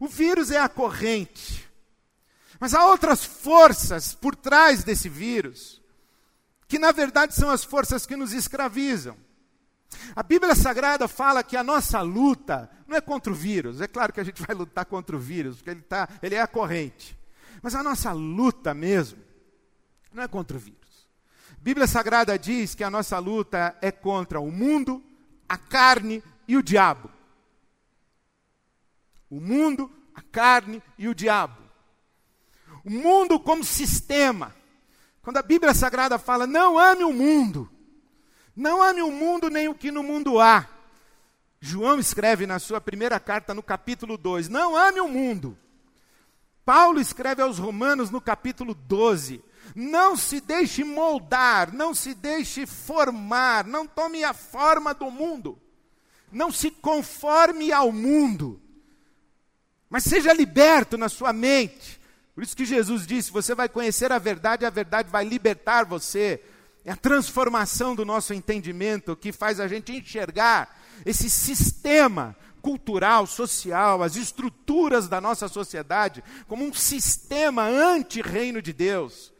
O 0.00 0.08
vírus 0.08 0.50
é 0.50 0.58
a 0.58 0.68
corrente. 0.68 1.68
Mas 2.58 2.74
há 2.74 2.86
outras 2.86 3.24
forças 3.24 4.14
por 4.14 4.36
trás 4.36 4.84
desse 4.84 5.08
vírus 5.08 5.82
que 6.72 6.78
na 6.78 6.90
verdade 6.90 7.34
são 7.34 7.50
as 7.50 7.62
forças 7.62 8.06
que 8.06 8.16
nos 8.16 8.32
escravizam. 8.32 9.14
A 10.14 10.22
Bíblia 10.22 10.54
Sagrada 10.54 11.06
fala 11.08 11.42
que 11.42 11.56
a 11.56 11.64
nossa 11.64 12.00
luta 12.00 12.70
não 12.86 12.96
é 12.96 13.00
contra 13.00 13.32
o 13.32 13.36
vírus. 13.36 13.80
É 13.80 13.86
claro 13.86 14.12
que 14.12 14.20
a 14.20 14.24
gente 14.24 14.42
vai 14.42 14.54
lutar 14.54 14.84
contra 14.84 15.16
o 15.16 15.18
vírus, 15.18 15.56
porque 15.56 15.70
ele, 15.70 15.82
tá, 15.82 16.08
ele 16.22 16.34
é 16.34 16.40
a 16.40 16.46
corrente. 16.46 17.18
Mas 17.62 17.74
a 17.74 17.82
nossa 17.82 18.12
luta 18.12 18.74
mesmo 18.74 19.18
não 20.12 20.22
é 20.22 20.28
contra 20.28 20.56
o 20.56 20.60
vírus. 20.60 21.08
A 21.52 21.60
Bíblia 21.62 21.86
Sagrada 21.86 22.38
diz 22.38 22.74
que 22.74 22.84
a 22.84 22.90
nossa 22.90 23.18
luta 23.18 23.76
é 23.80 23.90
contra 23.90 24.40
o 24.40 24.50
mundo, 24.50 25.02
a 25.48 25.56
carne 25.56 26.22
e 26.46 26.56
o 26.56 26.62
diabo. 26.62 27.10
O 29.30 29.40
mundo, 29.40 29.90
a 30.14 30.20
carne 30.20 30.82
e 30.98 31.08
o 31.08 31.14
diabo. 31.14 31.62
O 32.84 32.90
mundo 32.90 33.38
como 33.38 33.64
sistema 33.64 34.54
quando 35.22 35.36
a 35.36 35.42
Bíblia 35.42 35.72
Sagrada 35.72 36.18
fala, 36.18 36.48
não 36.48 36.76
ame 36.76 37.04
o 37.04 37.12
mundo, 37.12 37.70
não 38.54 38.82
ame 38.82 39.02
o 39.02 39.10
mundo 39.10 39.48
nem 39.48 39.68
o 39.68 39.74
que 39.74 39.90
no 39.90 40.02
mundo 40.02 40.40
há. 40.40 40.68
João 41.60 41.98
escreve 41.98 42.46
na 42.46 42.58
sua 42.58 42.80
primeira 42.80 43.20
carta, 43.20 43.54
no 43.54 43.62
capítulo 43.62 44.16
2, 44.16 44.48
não 44.48 44.76
ame 44.76 45.00
o 45.00 45.08
mundo. 45.08 45.56
Paulo 46.64 47.00
escreve 47.00 47.42
aos 47.42 47.58
Romanos 47.58 48.10
no 48.10 48.20
capítulo 48.20 48.74
12, 48.74 49.42
não 49.74 50.16
se 50.16 50.40
deixe 50.40 50.84
moldar, 50.84 51.72
não 51.72 51.94
se 51.94 52.14
deixe 52.14 52.66
formar, 52.66 53.66
não 53.66 53.86
tome 53.86 54.22
a 54.22 54.32
forma 54.32 54.94
do 54.94 55.10
mundo, 55.10 55.58
não 56.30 56.52
se 56.52 56.70
conforme 56.70 57.72
ao 57.72 57.90
mundo, 57.90 58.60
mas 59.90 60.04
seja 60.04 60.32
liberto 60.32 60.96
na 60.96 61.08
sua 61.08 61.32
mente, 61.32 62.00
por 62.34 62.42
isso 62.42 62.56
que 62.56 62.64
Jesus 62.64 63.06
disse: 63.06 63.30
você 63.30 63.54
vai 63.54 63.68
conhecer 63.68 64.10
a 64.10 64.18
verdade, 64.18 64.64
a 64.64 64.70
verdade 64.70 65.10
vai 65.10 65.24
libertar 65.24 65.84
você. 65.84 66.42
É 66.84 66.92
a 66.92 66.96
transformação 66.96 67.94
do 67.94 68.04
nosso 68.04 68.34
entendimento 68.34 69.16
que 69.16 69.32
faz 69.32 69.60
a 69.60 69.68
gente 69.68 69.92
enxergar 69.92 70.80
esse 71.06 71.30
sistema 71.30 72.36
cultural, 72.60 73.26
social, 73.26 74.02
as 74.02 74.16
estruturas 74.16 75.08
da 75.08 75.20
nossa 75.20 75.48
sociedade 75.48 76.22
como 76.46 76.64
um 76.64 76.72
sistema 76.72 77.64
anti-reino 77.64 78.62
de 78.62 78.72
Deus. 78.72 79.32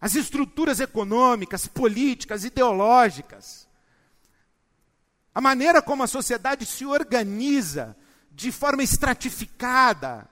As 0.00 0.14
estruturas 0.14 0.80
econômicas, 0.80 1.66
políticas, 1.66 2.44
ideológicas. 2.44 3.66
A 5.34 5.40
maneira 5.40 5.80
como 5.80 6.02
a 6.02 6.08
sociedade 6.08 6.66
se 6.66 6.84
organiza 6.84 7.96
de 8.30 8.52
forma 8.52 8.82
estratificada, 8.82 10.28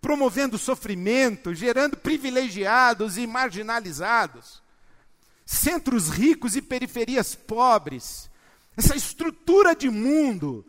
promovendo 0.00 0.58
sofrimento, 0.58 1.54
gerando 1.54 1.96
privilegiados 1.96 3.16
e 3.16 3.26
marginalizados, 3.26 4.62
centros 5.48 6.10
ricos 6.10 6.56
e 6.56 6.60
periferias 6.60 7.34
pobres, 7.34 8.30
essa 8.76 8.94
estrutura 8.94 9.74
de 9.74 9.88
mundo. 9.88 10.62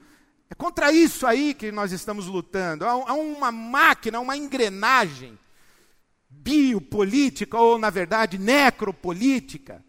É 0.49 0.55
contra 0.55 0.89
isso 0.89 1.27
aí 1.27 1.53
que 1.53 1.69
nós 1.69 1.91
estamos 1.91 2.27
lutando. 2.27 2.85
Há 2.85 3.13
uma 3.13 3.51
máquina, 3.51 4.21
uma 4.21 4.37
engrenagem 4.37 5.37
biopolítica, 6.29 7.57
ou 7.57 7.77
na 7.77 7.89
verdade 7.89 8.37
necropolítica, 8.37 9.83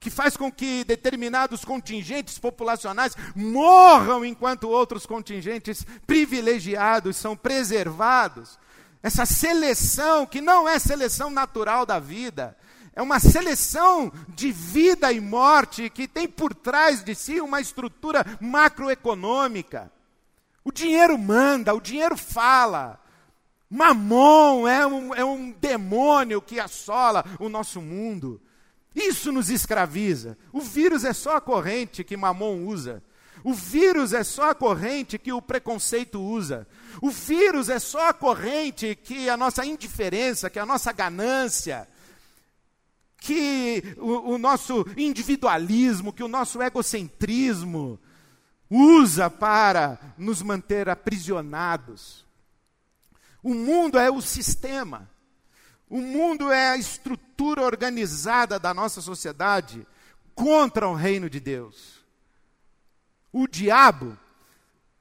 que 0.00 0.08
faz 0.08 0.38
com 0.38 0.50
que 0.50 0.84
determinados 0.84 1.62
contingentes 1.62 2.38
populacionais 2.38 3.14
morram 3.36 4.24
enquanto 4.24 4.70
outros 4.70 5.04
contingentes 5.04 5.84
privilegiados 6.06 7.18
são 7.18 7.36
preservados. 7.36 8.58
Essa 9.02 9.26
seleção, 9.26 10.24
que 10.24 10.40
não 10.40 10.66
é 10.66 10.78
seleção 10.78 11.28
natural 11.28 11.84
da 11.84 11.98
vida, 11.98 12.56
é 12.94 13.00
uma 13.00 13.18
seleção 13.18 14.12
de 14.28 14.52
vida 14.52 15.10
e 15.12 15.20
morte 15.20 15.88
que 15.88 16.06
tem 16.06 16.28
por 16.28 16.54
trás 16.54 17.02
de 17.02 17.14
si 17.14 17.40
uma 17.40 17.60
estrutura 17.60 18.24
macroeconômica. 18.40 19.90
O 20.64 20.70
dinheiro 20.70 21.18
manda, 21.18 21.74
o 21.74 21.80
dinheiro 21.80 22.16
fala. 22.16 23.00
Mamon 23.68 24.68
é 24.68 24.86
um, 24.86 25.14
é 25.14 25.24
um 25.24 25.52
demônio 25.52 26.42
que 26.42 26.60
assola 26.60 27.24
o 27.38 27.48
nosso 27.48 27.80
mundo. 27.80 28.40
Isso 28.94 29.32
nos 29.32 29.48
escraviza. 29.48 30.36
O 30.52 30.60
vírus 30.60 31.04
é 31.04 31.14
só 31.14 31.36
a 31.36 31.40
corrente 31.40 32.04
que 32.04 32.16
Mamon 32.16 32.66
usa. 32.66 33.02
O 33.42 33.54
vírus 33.54 34.12
é 34.12 34.22
só 34.22 34.50
a 34.50 34.54
corrente 34.54 35.18
que 35.18 35.32
o 35.32 35.40
preconceito 35.42 36.20
usa. 36.20 36.68
O 37.00 37.10
vírus 37.10 37.70
é 37.70 37.78
só 37.78 38.10
a 38.10 38.12
corrente 38.12 38.94
que 38.94 39.28
a 39.30 39.36
nossa 39.36 39.64
indiferença, 39.64 40.50
que 40.50 40.58
a 40.58 40.66
nossa 40.66 40.92
ganância, 40.92 41.88
que 43.22 43.94
o, 43.98 44.32
o 44.32 44.38
nosso 44.38 44.84
individualismo, 44.96 46.12
que 46.12 46.24
o 46.24 46.28
nosso 46.28 46.60
egocentrismo 46.60 47.98
usa 48.68 49.30
para 49.30 49.98
nos 50.18 50.42
manter 50.42 50.88
aprisionados. 50.88 52.26
O 53.40 53.54
mundo 53.54 53.96
é 53.96 54.10
o 54.10 54.20
sistema. 54.20 55.08
O 55.88 56.00
mundo 56.00 56.50
é 56.50 56.70
a 56.70 56.76
estrutura 56.76 57.62
organizada 57.62 58.58
da 58.58 58.74
nossa 58.74 59.00
sociedade 59.00 59.86
contra 60.34 60.88
o 60.88 60.94
reino 60.94 61.30
de 61.30 61.38
Deus. 61.38 62.04
O 63.32 63.46
diabo, 63.46 64.18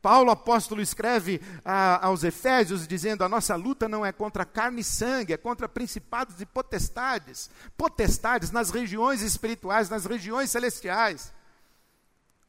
Paulo 0.01 0.31
apóstolo 0.31 0.81
escreve 0.81 1.39
a, 1.63 2.07
aos 2.07 2.23
Efésios 2.23 2.87
dizendo: 2.87 3.23
a 3.23 3.29
nossa 3.29 3.55
luta 3.55 3.87
não 3.87 4.05
é 4.05 4.11
contra 4.11 4.45
carne 4.45 4.81
e 4.81 4.83
sangue, 4.83 5.33
é 5.33 5.37
contra 5.37 5.69
principados 5.69 6.41
e 6.41 6.45
potestades, 6.45 7.49
potestades 7.77 8.51
nas 8.51 8.71
regiões 8.71 9.21
espirituais, 9.21 9.89
nas 9.89 10.05
regiões 10.05 10.49
celestiais. 10.49 11.31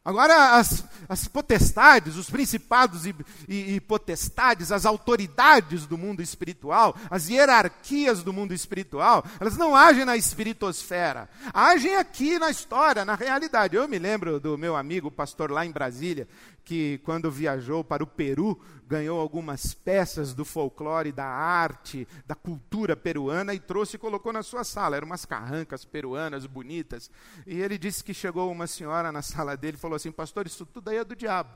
Agora, 0.05 0.57
as, 0.57 0.85
as 1.09 1.29
potestades, 1.29 2.17
os 2.17 2.29
principados 2.29 3.07
e, 3.07 3.15
e, 3.49 3.75
e, 3.77 3.81
potestades, 3.81 4.73
as 4.73 4.85
autoridades 4.85 5.87
do 5.87 5.97
mundo 5.97 6.21
espiritual, 6.21 6.97
as 7.09 7.29
hierarquias 7.29 8.21
do 8.21 8.33
mundo 8.33 8.53
espiritual, 8.53 9.25
elas 9.39 9.57
não 9.57 9.77
agem 9.77 10.05
na 10.05 10.17
espiritosfera, 10.17 11.29
agem 11.55 11.95
aqui 11.95 12.37
na 12.37 12.51
história, 12.51 13.05
na 13.05 13.15
realidade. 13.15 13.77
Eu 13.77 13.87
me 13.87 13.97
lembro 13.97 14.41
do 14.41 14.59
meu 14.59 14.75
amigo, 14.75 15.09
pastor 15.09 15.53
lá 15.53 15.65
em 15.65 15.71
Brasília, 15.71 16.27
que 16.65 16.99
quando 16.99 17.31
viajou 17.31 17.83
para 17.83 18.03
o 18.03 18.07
Peru, 18.07 18.61
ganhou 18.87 19.19
algumas 19.19 19.75
peças 19.75 20.35
do 20.35 20.45
folclore, 20.45 21.13
da 21.13 21.27
arte, 21.27 22.07
da 22.27 22.35
cultura 22.35 22.97
peruana 22.97 23.55
e 23.55 23.61
trouxe 23.61 23.97
e 23.97 23.99
colocou 23.99 24.33
na 24.33 24.43
sua 24.43 24.65
sala. 24.65 24.97
Eram 24.97 25.07
umas 25.07 25.25
carrancas 25.25 25.85
peruanas 25.85 26.47
bonitas. 26.47 27.11
E 27.47 27.61
ele 27.61 27.79
disse 27.79 28.05
que 28.05 28.15
chegou 28.15 28.51
uma 28.51 28.67
senhora 28.67 29.11
na 29.11 29.23
sala 29.23 29.57
dele 29.57 29.77
e 29.77 29.81
falou 29.81 29.97
assim: 29.97 30.13
Pastor, 30.13 30.47
isso 30.47 30.65
tudo 30.67 30.89
aí 30.89 30.99
é 30.99 31.05
do 31.05 31.17
diabo. 31.17 31.51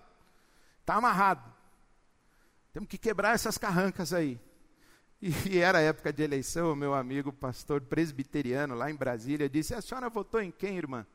Está 0.80 0.94
amarrado. 0.94 1.52
Temos 2.72 2.88
que 2.88 2.98
quebrar 2.98 3.34
essas 3.34 3.56
carrancas 3.56 4.12
aí. 4.12 4.40
E 5.20 5.58
era 5.58 5.80
época 5.80 6.12
de 6.12 6.22
eleição, 6.22 6.76
meu 6.76 6.94
amigo 6.94 7.32
pastor 7.32 7.80
presbiteriano 7.80 8.74
lá 8.74 8.90
em 8.90 8.94
Brasília 8.94 9.48
disse: 9.48 9.74
A 9.74 9.80
senhora 9.80 10.08
votou 10.08 10.40
em 10.40 10.50
quem, 10.50 10.76
irmã? 10.76 11.06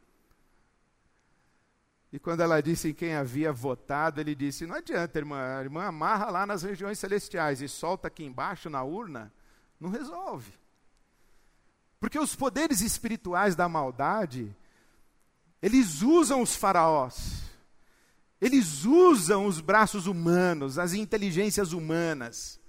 E 2.11 2.19
quando 2.19 2.41
ela 2.41 2.61
disse 2.61 2.89
em 2.89 2.93
quem 2.93 3.15
havia 3.15 3.53
votado, 3.53 4.19
ele 4.19 4.35
disse: 4.35 4.65
Não 4.65 4.75
adianta, 4.75 5.17
irmã, 5.17 5.57
a 5.57 5.61
irmã 5.61 5.85
amarra 5.85 6.29
lá 6.29 6.45
nas 6.45 6.61
regiões 6.61 6.99
celestiais 6.99 7.61
e 7.61 7.69
solta 7.69 8.09
aqui 8.09 8.23
embaixo 8.23 8.69
na 8.69 8.83
urna, 8.83 9.31
não 9.79 9.89
resolve. 9.89 10.51
Porque 11.99 12.19
os 12.19 12.35
poderes 12.35 12.81
espirituais 12.81 13.55
da 13.55 13.69
maldade, 13.69 14.53
eles 15.61 16.01
usam 16.01 16.41
os 16.41 16.53
faraós, 16.53 17.43
eles 18.41 18.83
usam 18.83 19.45
os 19.45 19.61
braços 19.61 20.05
humanos, 20.05 20.77
as 20.77 20.93
inteligências 20.93 21.71
humanas. 21.71 22.59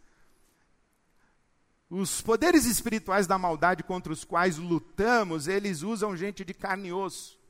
Os 1.91 2.23
poderes 2.23 2.65
espirituais 2.65 3.27
da 3.27 3.37
maldade 3.37 3.83
contra 3.83 4.13
os 4.13 4.25
quais 4.25 4.57
lutamos, 4.57 5.47
eles 5.47 5.83
usam 5.83 6.17
gente 6.17 6.43
de 6.43 6.55
carne 6.55 6.89
e 6.89 6.93
osso 6.93 7.42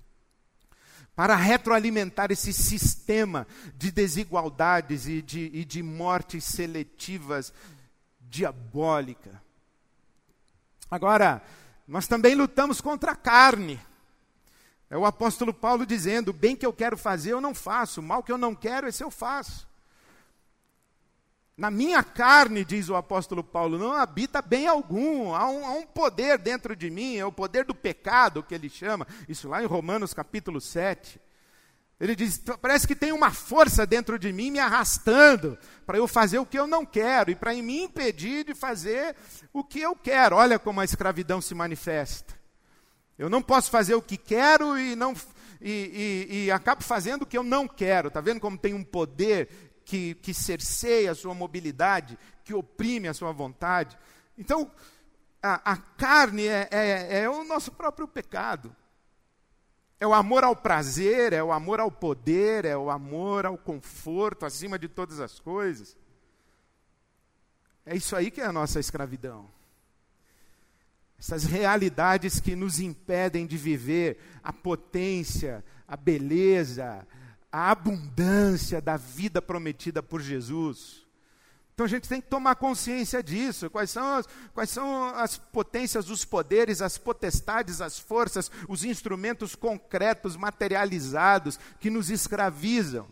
para 1.14 1.36
retroalimentar 1.36 2.30
esse 2.30 2.52
sistema 2.52 3.46
de 3.76 3.90
desigualdades 3.90 5.06
e 5.06 5.20
de, 5.20 5.50
e 5.52 5.64
de 5.64 5.82
mortes 5.82 6.44
seletivas 6.44 7.52
diabólica. 8.20 9.42
Agora, 10.90 11.42
nós 11.86 12.06
também 12.06 12.34
lutamos 12.34 12.80
contra 12.80 13.12
a 13.12 13.16
carne. 13.16 13.80
É 14.88 14.96
o 14.96 15.06
apóstolo 15.06 15.52
Paulo 15.52 15.86
dizendo: 15.86 16.28
o 16.28 16.34
bem 16.34 16.56
que 16.56 16.64
eu 16.64 16.72
quero 16.72 16.96
fazer 16.96 17.32
eu 17.32 17.40
não 17.40 17.54
faço, 17.54 18.00
o 18.00 18.02
mal 18.02 18.22
que 18.22 18.32
eu 18.32 18.38
não 18.38 18.54
quero, 18.54 18.88
esse 18.88 19.02
eu 19.02 19.10
faço. 19.10 19.66
Na 21.56 21.70
minha 21.70 22.02
carne, 22.02 22.64
diz 22.64 22.88
o 22.88 22.96
apóstolo 22.96 23.44
Paulo, 23.44 23.78
não 23.78 23.92
habita 23.92 24.40
bem 24.40 24.66
algum, 24.66 25.34
há 25.34 25.48
um, 25.50 25.66
há 25.66 25.72
um, 25.72 25.86
poder 25.86 26.38
dentro 26.38 26.74
de 26.74 26.90
mim, 26.90 27.16
é 27.16 27.26
o 27.26 27.32
poder 27.32 27.64
do 27.64 27.74
pecado 27.74 28.42
que 28.42 28.54
ele 28.54 28.70
chama, 28.70 29.06
isso 29.28 29.48
lá 29.48 29.62
em 29.62 29.66
Romanos 29.66 30.14
capítulo 30.14 30.60
7. 30.60 31.20
Ele 32.02 32.16
diz: 32.16 32.42
parece 32.60 32.84
que 32.84 32.96
tem 32.96 33.12
uma 33.12 33.30
força 33.30 33.86
dentro 33.86 34.18
de 34.18 34.32
mim 34.32 34.50
me 34.50 34.58
arrastando 34.58 35.56
para 35.86 35.98
eu 35.98 36.08
fazer 36.08 36.38
o 36.38 36.46
que 36.46 36.58
eu 36.58 36.66
não 36.66 36.84
quero 36.84 37.30
e 37.30 37.36
para 37.36 37.54
me 37.54 37.82
impedir 37.82 38.44
de 38.44 38.56
fazer 38.56 39.14
o 39.52 39.62
que 39.62 39.80
eu 39.80 39.94
quero. 39.94 40.34
Olha 40.34 40.58
como 40.58 40.80
a 40.80 40.84
escravidão 40.84 41.40
se 41.40 41.54
manifesta. 41.54 42.34
Eu 43.16 43.30
não 43.30 43.40
posso 43.40 43.70
fazer 43.70 43.94
o 43.94 44.02
que 44.02 44.16
quero 44.16 44.76
e 44.76 44.96
não 44.96 45.14
e, 45.60 46.26
e, 46.28 46.44
e 46.46 46.50
acabo 46.50 46.82
fazendo 46.82 47.22
o 47.22 47.26
que 47.26 47.38
eu 47.38 47.44
não 47.44 47.68
quero. 47.68 48.08
Está 48.08 48.20
vendo 48.20 48.40
como 48.40 48.58
tem 48.58 48.74
um 48.74 48.82
poder 48.82 49.71
que, 49.92 50.14
que 50.14 50.32
cerceia 50.32 51.10
a 51.10 51.14
sua 51.14 51.34
mobilidade, 51.34 52.18
que 52.42 52.54
oprime 52.54 53.08
a 53.08 53.12
sua 53.12 53.30
vontade. 53.30 53.98
Então, 54.38 54.70
a, 55.42 55.72
a 55.72 55.76
carne 55.76 56.46
é, 56.46 56.66
é, 56.70 57.18
é 57.24 57.28
o 57.28 57.44
nosso 57.44 57.70
próprio 57.72 58.08
pecado. 58.08 58.74
É 60.00 60.06
o 60.06 60.14
amor 60.14 60.44
ao 60.44 60.56
prazer, 60.56 61.34
é 61.34 61.42
o 61.44 61.52
amor 61.52 61.78
ao 61.78 61.90
poder, 61.90 62.64
é 62.64 62.74
o 62.74 62.88
amor 62.88 63.44
ao 63.44 63.58
conforto 63.58 64.46
acima 64.46 64.78
de 64.78 64.88
todas 64.88 65.20
as 65.20 65.38
coisas. 65.38 65.94
É 67.84 67.94
isso 67.94 68.16
aí 68.16 68.30
que 68.30 68.40
é 68.40 68.46
a 68.46 68.52
nossa 68.52 68.80
escravidão. 68.80 69.46
Essas 71.18 71.44
realidades 71.44 72.40
que 72.40 72.56
nos 72.56 72.80
impedem 72.80 73.46
de 73.46 73.58
viver 73.58 74.18
a 74.42 74.54
potência, 74.54 75.62
a 75.86 75.98
beleza, 75.98 77.06
a 77.52 77.70
abundância 77.70 78.80
da 78.80 78.96
vida 78.96 79.42
prometida 79.42 80.02
por 80.02 80.22
Jesus. 80.22 81.02
Então 81.74 81.86
a 81.86 81.88
gente 81.88 82.08
tem 82.08 82.20
que 82.20 82.28
tomar 82.28 82.54
consciência 82.56 83.22
disso. 83.22 83.68
Quais 83.68 83.90
são 83.90 84.16
as, 84.16 84.28
quais 84.54 84.70
são 84.70 85.06
as 85.14 85.36
potências, 85.36 86.08
os 86.08 86.24
poderes, 86.24 86.80
as 86.80 86.96
potestades, 86.96 87.80
as 87.80 87.98
forças, 87.98 88.50
os 88.68 88.84
instrumentos 88.84 89.54
concretos, 89.54 90.36
materializados, 90.36 91.58
que 91.80 91.90
nos 91.90 92.10
escravizam. 92.10 93.06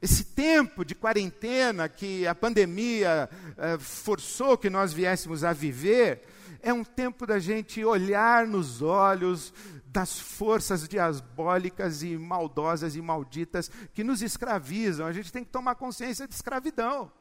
Esse 0.00 0.24
tempo 0.24 0.84
de 0.84 0.94
quarentena 0.94 1.88
que 1.88 2.26
a 2.26 2.34
pandemia 2.34 3.30
eh, 3.56 3.78
forçou 3.78 4.58
que 4.58 4.68
nós 4.68 4.92
viéssemos 4.92 5.42
a 5.42 5.54
viver, 5.54 6.22
é 6.66 6.72
um 6.72 6.82
tempo 6.82 7.24
da 7.28 7.38
gente 7.38 7.84
olhar 7.84 8.44
nos 8.44 8.82
olhos 8.82 9.54
das 9.86 10.18
forças 10.18 10.88
diabólicas 10.88 12.02
e 12.02 12.18
maldosas 12.18 12.96
e 12.96 13.00
malditas 13.00 13.70
que 13.94 14.02
nos 14.02 14.20
escravizam. 14.20 15.06
A 15.06 15.12
gente 15.12 15.30
tem 15.30 15.44
que 15.44 15.50
tomar 15.52 15.76
consciência 15.76 16.26
de 16.26 16.34
escravidão. 16.34 17.12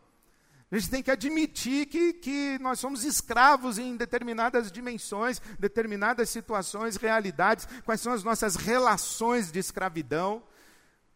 A 0.72 0.76
gente 0.76 0.90
tem 0.90 1.04
que 1.04 1.12
admitir 1.12 1.86
que, 1.86 2.14
que 2.14 2.58
nós 2.60 2.80
somos 2.80 3.06
escravos 3.06 3.78
em 3.78 3.96
determinadas 3.96 4.72
dimensões, 4.72 5.40
determinadas 5.60 6.28
situações, 6.32 6.96
realidades, 6.96 7.68
quais 7.86 8.02
são 8.02 8.14
as 8.14 8.24
nossas 8.24 8.56
relações 8.56 9.52
de 9.52 9.60
escravidão. 9.60 10.42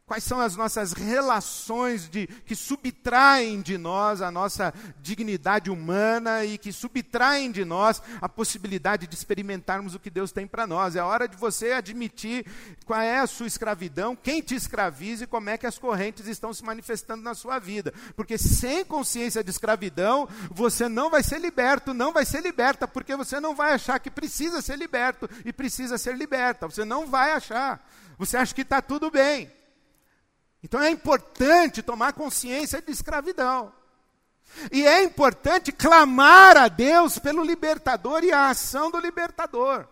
Quais 0.10 0.24
são 0.24 0.41
as 0.41 0.56
nossas 0.56 0.91
relações 0.91 2.10
de, 2.10 2.26
que 2.26 2.56
subtraem 2.56 3.62
de 3.62 3.78
nós 3.78 4.24
a 4.24 4.32
nossa 4.32 4.74
dignidade 5.04 5.69
humana 5.69 6.43
e 6.43 6.58
que 6.58 6.74
subtraem 6.74 7.52
de 7.52 7.63
nós 7.63 8.02
a 8.19 8.28
possibilidade 8.28 9.06
de 9.06 9.13
experimentarmos 9.13 9.93
o 9.93 10.00
que 10.00 10.10
Deus 10.10 10.32
tem 10.32 10.48
para 10.48 10.65
nós? 10.65 10.95
É 10.95 11.04
hora 11.04 11.28
de 11.28 11.38
você 11.38 11.74
admitir 11.74 12.43
qual 12.88 13.00
é 13.00 13.19
a 13.19 13.28
sua 13.28 13.45
escravidão, 13.45 14.15
quem 14.15 14.41
te 14.41 14.56
escraviza 14.56 15.26
e 15.26 15.28
como 15.28 15.48
é 15.52 15.60
que 15.60 15.67
as 15.67 15.78
correntes 15.78 16.26
estão 16.26 16.52
se 16.56 16.63
manifestando 16.63 17.22
na 17.22 17.36
sua 17.36 17.60
vida. 17.60 17.93
Porque 18.15 18.36
sem 18.36 18.84
consciência 18.84 19.43
de 19.43 19.52
escravidão, 19.52 20.28
você 20.50 20.89
não 20.89 21.12
vai 21.12 21.22
ser 21.22 21.39
liberto, 21.39 21.93
não 21.93 22.12
vai 22.12 22.26
ser 22.26 22.41
liberta, 22.41 22.88
porque 22.88 23.15
você 23.15 23.39
não 23.39 23.54
vai 23.54 23.74
achar 23.74 24.00
que 24.00 24.10
precisa 24.10 24.60
ser 24.60 24.76
liberto 24.76 25.30
e 25.45 25.54
precisa 25.54 26.00
ser 26.00 26.17
liberta. 26.17 26.67
Você 26.67 26.84
não 26.84 27.06
vai 27.06 27.34
achar. 27.34 27.88
Você 28.17 28.38
acha 28.38 28.56
que 28.56 28.63
está 28.63 28.82
tudo 28.82 29.12
bem. 29.12 29.59
Então 30.63 30.82
é 30.82 30.89
importante 30.89 31.82
tomar 31.82 32.13
consciência 32.13 32.82
de 32.82 32.91
escravidão. 32.91 33.72
E 34.72 34.86
é 34.86 35.04
importante 35.04 35.72
clamar 35.72 36.58
a 36.58 36.67
Deus 36.67 37.17
pelo 37.17 37.43
libertador 37.43 38.24
e 38.24 38.32
a 38.32 38.50
ação 38.50 38.91
do 38.91 39.00
libertador. 39.00 39.88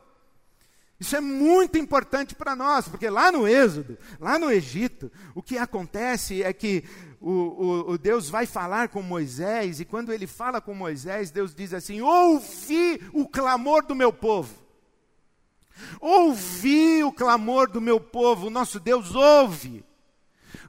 Isso 0.99 1.15
é 1.15 1.21
muito 1.21 1.77
importante 1.77 2.33
para 2.33 2.55
nós, 2.55 2.87
porque 2.87 3.07
lá 3.07 3.31
no 3.31 3.47
Êxodo, 3.47 3.97
lá 4.19 4.39
no 4.39 4.51
Egito, 4.51 5.11
o 5.35 5.43
que 5.43 5.57
acontece 5.57 6.41
é 6.41 6.51
que 6.51 6.83
o, 7.21 7.31
o, 7.31 7.91
o, 7.91 7.97
Deus 7.99 8.29
vai 8.29 8.47
falar 8.47 8.89
com 8.89 9.03
Moisés, 9.03 9.79
e 9.79 9.85
quando 9.85 10.11
ele 10.11 10.25
fala 10.25 10.59
com 10.59 10.73
Moisés, 10.73 11.29
Deus 11.29 11.53
diz 11.53 11.71
assim: 11.71 12.01
Ouvi 12.01 12.99
o 13.13 13.27
clamor 13.27 13.85
do 13.85 13.93
meu 13.93 14.11
povo. 14.11 14.55
Ouvi 16.01 17.03
o 17.03 17.11
clamor 17.11 17.69
do 17.69 17.79
meu 17.79 17.99
povo, 17.99 18.49
nosso 18.49 18.79
Deus 18.79 19.13
ouve 19.13 19.85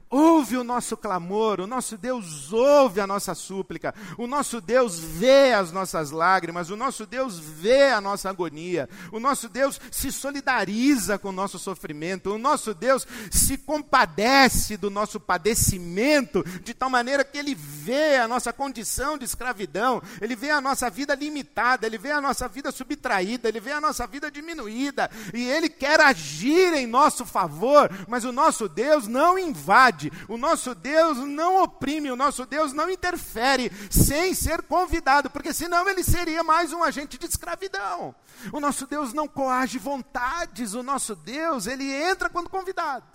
ouve 0.09 0.57
o 0.57 0.63
nosso 0.63 0.97
clamor, 0.97 1.59
o 1.59 1.67
nosso 1.67 1.97
Deus 1.97 2.51
ouve 2.51 2.99
a 2.99 3.05
nossa 3.05 3.35
súplica, 3.35 3.93
o 4.17 4.25
nosso 4.25 4.59
Deus 4.59 4.99
vê 4.99 5.53
as 5.53 5.71
nossas 5.71 6.09
lágrimas, 6.09 6.69
o 6.69 6.75
nosso 6.75 7.05
Deus 7.05 7.37
vê 7.37 7.89
a 7.89 8.01
nossa 8.01 8.29
agonia, 8.29 8.89
o 9.11 9.19
nosso 9.19 9.47
Deus 9.47 9.79
se 9.91 10.11
solidariza 10.11 11.19
com 11.19 11.29
o 11.29 11.33
nosso 11.33 11.59
sofrimento, 11.59 12.33
o 12.33 12.37
nosso 12.39 12.73
Deus 12.73 13.05
se 13.29 13.57
compadece 13.57 14.77
do 14.77 14.89
nosso 14.89 15.19
padecimento, 15.19 16.43
de 16.63 16.73
tal 16.73 16.89
maneira 16.89 17.23
que 17.23 17.37
ele 17.37 17.53
vê 17.53 18.17
a 18.17 18.27
nossa 18.27 18.51
condição 18.51 19.17
de 19.17 19.25
escravidão, 19.25 20.01
ele 20.19 20.35
vê 20.35 20.49
a 20.49 20.61
nossa 20.61 20.89
vida 20.89 21.13
limitada, 21.13 21.85
ele 21.85 21.97
vê 21.97 22.11
a 22.11 22.21
nossa 22.21 22.47
vida 22.47 22.71
subtraída, 22.71 23.47
ele 23.47 23.59
vê 23.59 23.73
a 23.73 23.81
nossa 23.81 24.07
vida 24.07 24.31
diminuída, 24.31 25.09
e 25.33 25.47
ele 25.47 25.69
quer 25.69 25.99
agir 25.99 26.73
em 26.73 26.87
nosso 26.87 27.25
favor, 27.25 27.89
mas 28.07 28.25
o 28.25 28.31
nosso 28.31 28.67
Deus 28.67 29.05
não 29.05 29.37
invade 29.37 29.98
o 30.27 30.37
nosso 30.37 30.75
Deus 30.75 31.17
não 31.17 31.63
oprime, 31.63 32.11
o 32.11 32.15
nosso 32.15 32.45
Deus 32.45 32.73
não 32.73 32.89
interfere 32.89 33.71
sem 33.89 34.33
ser 34.33 34.61
convidado, 34.61 35.29
porque 35.29 35.53
senão 35.53 35.87
ele 35.89 36.03
seria 36.03 36.43
mais 36.43 36.71
um 36.71 36.83
agente 36.83 37.17
de 37.17 37.25
escravidão. 37.25 38.15
O 38.53 38.59
nosso 38.59 38.85
Deus 38.87 39.13
não 39.13 39.27
coage 39.27 39.77
vontades, 39.77 40.73
o 40.73 40.83
nosso 40.83 41.15
Deus, 41.15 41.67
ele 41.67 41.91
entra 41.91 42.29
quando 42.29 42.49
convidado. 42.49 43.05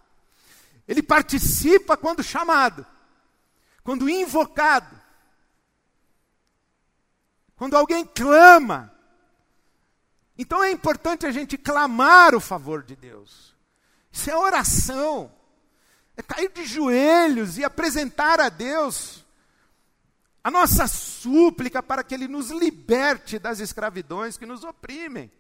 Ele 0.87 1.03
participa 1.03 1.97
quando 1.97 2.23
chamado, 2.23 2.85
quando 3.83 4.09
invocado. 4.09 5.03
Quando 7.57 7.77
alguém 7.77 8.05
clama. 8.05 8.93
Então 10.37 10.63
é 10.63 10.71
importante 10.71 11.25
a 11.25 11.31
gente 11.31 11.57
clamar 11.57 12.35
o 12.35 12.41
favor 12.41 12.83
de 12.83 12.97
Deus. 12.97 13.55
Isso 14.13 14.31
é 14.31 14.37
oração 14.37 15.33
é 16.17 16.23
cair 16.23 16.51
de 16.53 16.65
joelhos 16.65 17.59
e 17.59 17.65
apresentar 17.65 18.41
a 18.41 18.49
Deus 18.49 19.25
a 20.43 20.51
nossa 20.51 20.87
súplica 20.87 21.83
para 21.83 22.05
que 22.05 22.15
Ele 22.15 22.29
nos 22.29 22.51
liberte 22.51 23.39
das 23.39 23.61
escravidões 23.61 24.37
que 24.37 24.45
nos 24.45 24.63
oprimem. 24.63 25.33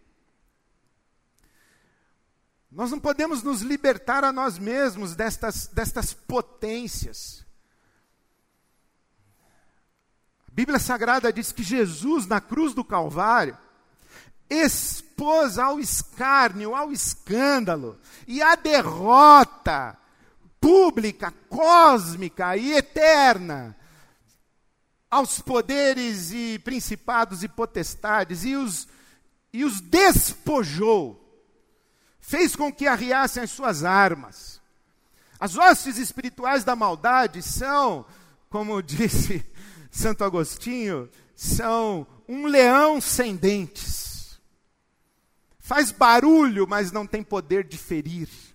Nós 2.73 2.91
não 2.91 2.99
podemos 2.99 3.43
nos 3.43 3.61
libertar 3.61 4.25
a 4.25 4.33
nós 4.33 4.59
mesmos 4.59 5.15
destas, 5.15 5.69
destas 5.69 6.13
potências. 6.13 7.45
A 10.49 10.51
Bíblia 10.51 10.79
Sagrada 10.79 11.33
diz 11.33 11.53
que 11.53 11.63
Jesus, 11.63 12.27
na 12.27 12.41
cruz 12.41 12.75
do 12.75 12.83
Calvário, 12.83 13.57
expôs 14.49 15.59
ao 15.59 15.79
escárnio, 15.79 16.75
ao 16.75 16.91
escândalo 16.91 18.01
e 18.27 18.43
à 18.43 18.57
derrota 18.57 19.97
pública, 20.65 21.31
cósmica 21.51 22.57
e 22.57 22.73
eterna 22.73 23.77
aos 25.11 25.39
poderes 25.39 26.33
e 26.33 26.59
principados 26.59 27.43
e 27.43 27.49
potestades 27.49 28.47
e 28.47 28.57
os, 28.57 28.89
e 29.53 29.63
os 29.63 29.83
despojou, 29.83 31.23
fez 32.19 32.57
com 32.57 32.73
que 32.73 32.87
arriassem 32.87 33.43
as 33.43 33.51
suas 33.51 33.85
armas. 33.85 34.59
As 35.39 35.55
hostes 35.55 35.99
espirituais 35.99 36.65
da 36.65 36.75
maldade 36.75 37.43
são, 37.43 38.07
como 38.49 38.81
disse 38.83 39.45
Santo 39.91 40.25
Agostinho, 40.25 41.11
são 41.37 42.07
um 42.27 42.47
leão 42.47 43.03
sem 43.03 43.37
dentes. 43.37 44.41
Faz 45.59 45.93
barulho, 45.93 46.67
mas 46.67 46.91
não 46.91 47.07
tem 47.07 47.23
poder 47.23 47.65
de 47.65 47.77
ferir. 47.77 48.54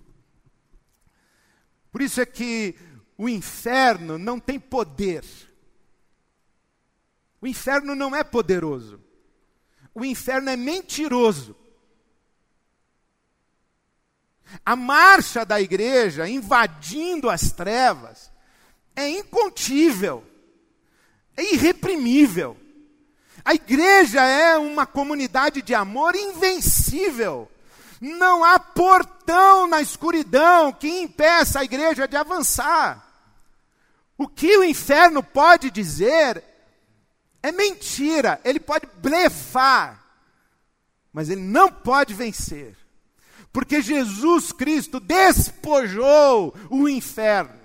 Por 1.92 2.02
isso 2.02 2.22
é 2.22 2.26
que 2.26 2.76
o 3.18 3.28
inferno 3.28 4.18
não 4.18 4.40
tem 4.40 4.60
poder 4.60 5.24
o 7.42 7.48
inferno 7.48 7.96
não 7.96 8.16
é 8.16 8.24
poderoso. 8.24 9.02
O 9.94 10.04
inferno 10.04 10.50
é 10.50 10.56
mentiroso. 10.56 11.56
A 14.66 14.76
marcha 14.76 15.46
da 15.46 15.62
igreja 15.62 16.28
invadindo 16.28 17.30
as 17.30 17.52
trevas 17.52 18.32
é 18.96 19.08
incontível, 19.08 20.26
é 21.38 21.54
irreprimível. 21.54 22.58
A 23.46 23.54
igreja 23.54 24.22
é 24.22 24.58
uma 24.58 24.86
comunidade 24.86 25.62
de 25.62 25.74
amor 25.74 26.16
invencível. 26.16 27.50
Não 28.00 28.44
há 28.44 28.60
portão 28.60 29.68
na 29.68 29.82
escuridão 29.82 30.72
que 30.72 30.88
impeça 30.88 31.60
a 31.60 31.64
igreja 31.64 32.08
de 32.08 32.16
avançar. 32.16 33.06
O 34.18 34.28
que 34.28 34.58
o 34.58 34.64
inferno 34.64 35.22
pode 35.22 35.70
dizer 35.70 36.44
é 37.42 37.52
mentira, 37.52 38.40
ele 38.44 38.60
pode 38.60 38.86
blefar, 38.98 40.04
mas 41.12 41.30
ele 41.30 41.42
não 41.42 41.72
pode 41.72 42.14
vencer. 42.14 42.76
Porque 43.52 43.82
Jesus 43.82 44.52
Cristo 44.52 45.00
despojou 45.00 46.54
o 46.70 46.88
inferno. 46.88 47.58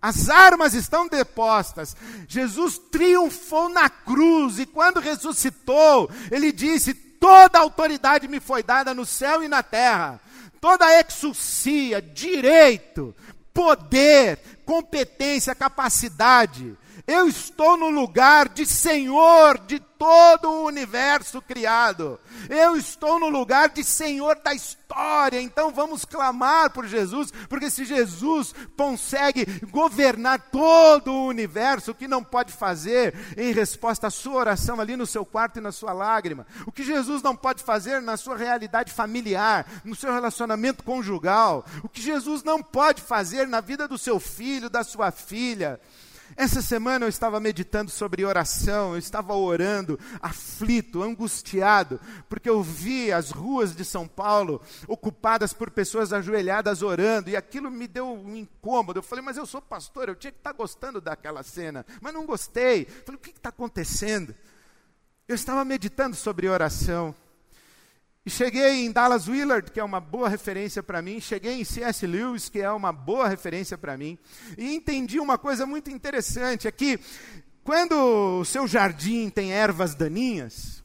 As 0.00 0.30
armas 0.30 0.72
estão 0.72 1.08
depostas. 1.08 1.94
Jesus 2.26 2.78
triunfou 2.78 3.68
na 3.68 3.90
cruz 3.90 4.58
e 4.58 4.64
quando 4.64 5.00
ressuscitou, 5.00 6.10
ele 6.30 6.52
disse: 6.52 6.94
"Toda 7.20 7.58
autoridade 7.58 8.26
me 8.26 8.40
foi 8.40 8.62
dada 8.62 8.94
no 8.94 9.04
céu 9.04 9.44
e 9.44 9.48
na 9.48 9.62
terra. 9.62 10.18
Toda 10.60 10.98
exucia, 10.98 12.02
direito, 12.02 13.14
poder, 13.52 14.38
competência, 14.64 15.54
capacidade 15.54 16.76
eu 17.06 17.28
estou 17.28 17.76
no 17.76 17.88
lugar 17.88 18.48
de 18.48 18.66
Senhor 18.66 19.58
de 19.58 19.80
todo 20.00 20.50
o 20.50 20.64
universo 20.64 21.42
criado. 21.42 22.18
Eu 22.48 22.74
estou 22.74 23.20
no 23.20 23.28
lugar 23.28 23.68
de 23.68 23.84
Senhor 23.84 24.40
da 24.42 24.54
história. 24.54 25.40
Então 25.40 25.70
vamos 25.70 26.06
clamar 26.06 26.70
por 26.70 26.86
Jesus, 26.86 27.30
porque 27.50 27.70
se 27.70 27.84
Jesus 27.84 28.54
consegue 28.78 29.44
governar 29.70 30.40
todo 30.50 31.12
o 31.12 31.26
universo, 31.26 31.90
o 31.90 31.94
que 31.94 32.08
não 32.08 32.24
pode 32.24 32.50
fazer 32.50 33.14
em 33.36 33.52
resposta 33.52 34.06
à 34.06 34.10
sua 34.10 34.36
oração 34.36 34.80
ali 34.80 34.96
no 34.96 35.06
seu 35.06 35.24
quarto 35.24 35.58
e 35.58 35.62
na 35.62 35.70
sua 35.70 35.92
lágrima? 35.92 36.46
O 36.66 36.72
que 36.72 36.82
Jesus 36.82 37.22
não 37.22 37.36
pode 37.36 37.62
fazer 37.62 38.00
na 38.00 38.16
sua 38.16 38.38
realidade 38.38 38.92
familiar, 38.92 39.66
no 39.84 39.94
seu 39.94 40.14
relacionamento 40.14 40.82
conjugal? 40.82 41.64
O 41.82 41.88
que 41.90 42.00
Jesus 42.00 42.42
não 42.42 42.62
pode 42.62 43.02
fazer 43.02 43.46
na 43.46 43.60
vida 43.60 43.86
do 43.86 43.98
seu 43.98 44.18
filho, 44.18 44.70
da 44.70 44.82
sua 44.82 45.10
filha? 45.10 45.78
Essa 46.40 46.62
semana 46.62 47.04
eu 47.04 47.08
estava 47.10 47.38
meditando 47.38 47.90
sobre 47.90 48.24
oração, 48.24 48.92
eu 48.92 48.98
estava 48.98 49.34
orando, 49.34 50.00
aflito, 50.22 51.02
angustiado, 51.02 52.00
porque 52.30 52.48
eu 52.48 52.62
vi 52.62 53.12
as 53.12 53.30
ruas 53.30 53.76
de 53.76 53.84
São 53.84 54.08
Paulo 54.08 54.62
ocupadas 54.88 55.52
por 55.52 55.70
pessoas 55.70 56.14
ajoelhadas 56.14 56.80
orando, 56.80 57.28
e 57.28 57.36
aquilo 57.36 57.70
me 57.70 57.86
deu 57.86 58.06
um 58.10 58.34
incômodo. 58.34 59.00
Eu 59.00 59.02
falei, 59.02 59.22
mas 59.22 59.36
eu 59.36 59.44
sou 59.44 59.60
pastor, 59.60 60.08
eu 60.08 60.14
tinha 60.14 60.32
que 60.32 60.38
estar 60.38 60.52
gostando 60.52 60.98
daquela 60.98 61.42
cena, 61.42 61.84
mas 62.00 62.14
não 62.14 62.24
gostei. 62.24 62.84
Eu 62.84 63.04
falei, 63.04 63.18
o 63.18 63.22
que 63.22 63.32
está 63.32 63.50
acontecendo? 63.50 64.34
Eu 65.28 65.34
estava 65.34 65.62
meditando 65.62 66.16
sobre 66.16 66.48
oração. 66.48 67.14
E 68.24 68.30
cheguei 68.30 68.84
em 68.84 68.92
Dallas 68.92 69.28
Willard, 69.28 69.70
que 69.70 69.80
é 69.80 69.84
uma 69.84 69.98
boa 69.98 70.28
referência 70.28 70.82
para 70.82 71.00
mim, 71.00 71.20
cheguei 71.20 71.60
em 71.60 71.64
C.S. 71.64 72.06
Lewis, 72.06 72.50
que 72.50 72.60
é 72.60 72.70
uma 72.70 72.92
boa 72.92 73.26
referência 73.26 73.78
para 73.78 73.96
mim, 73.96 74.18
e 74.58 74.74
entendi 74.74 75.18
uma 75.18 75.38
coisa 75.38 75.64
muito 75.64 75.90
interessante, 75.90 76.68
é 76.68 76.72
que 76.72 77.00
quando 77.64 78.40
o 78.40 78.44
seu 78.44 78.66
jardim 78.66 79.30
tem 79.30 79.52
ervas 79.52 79.94
daninhas, 79.94 80.84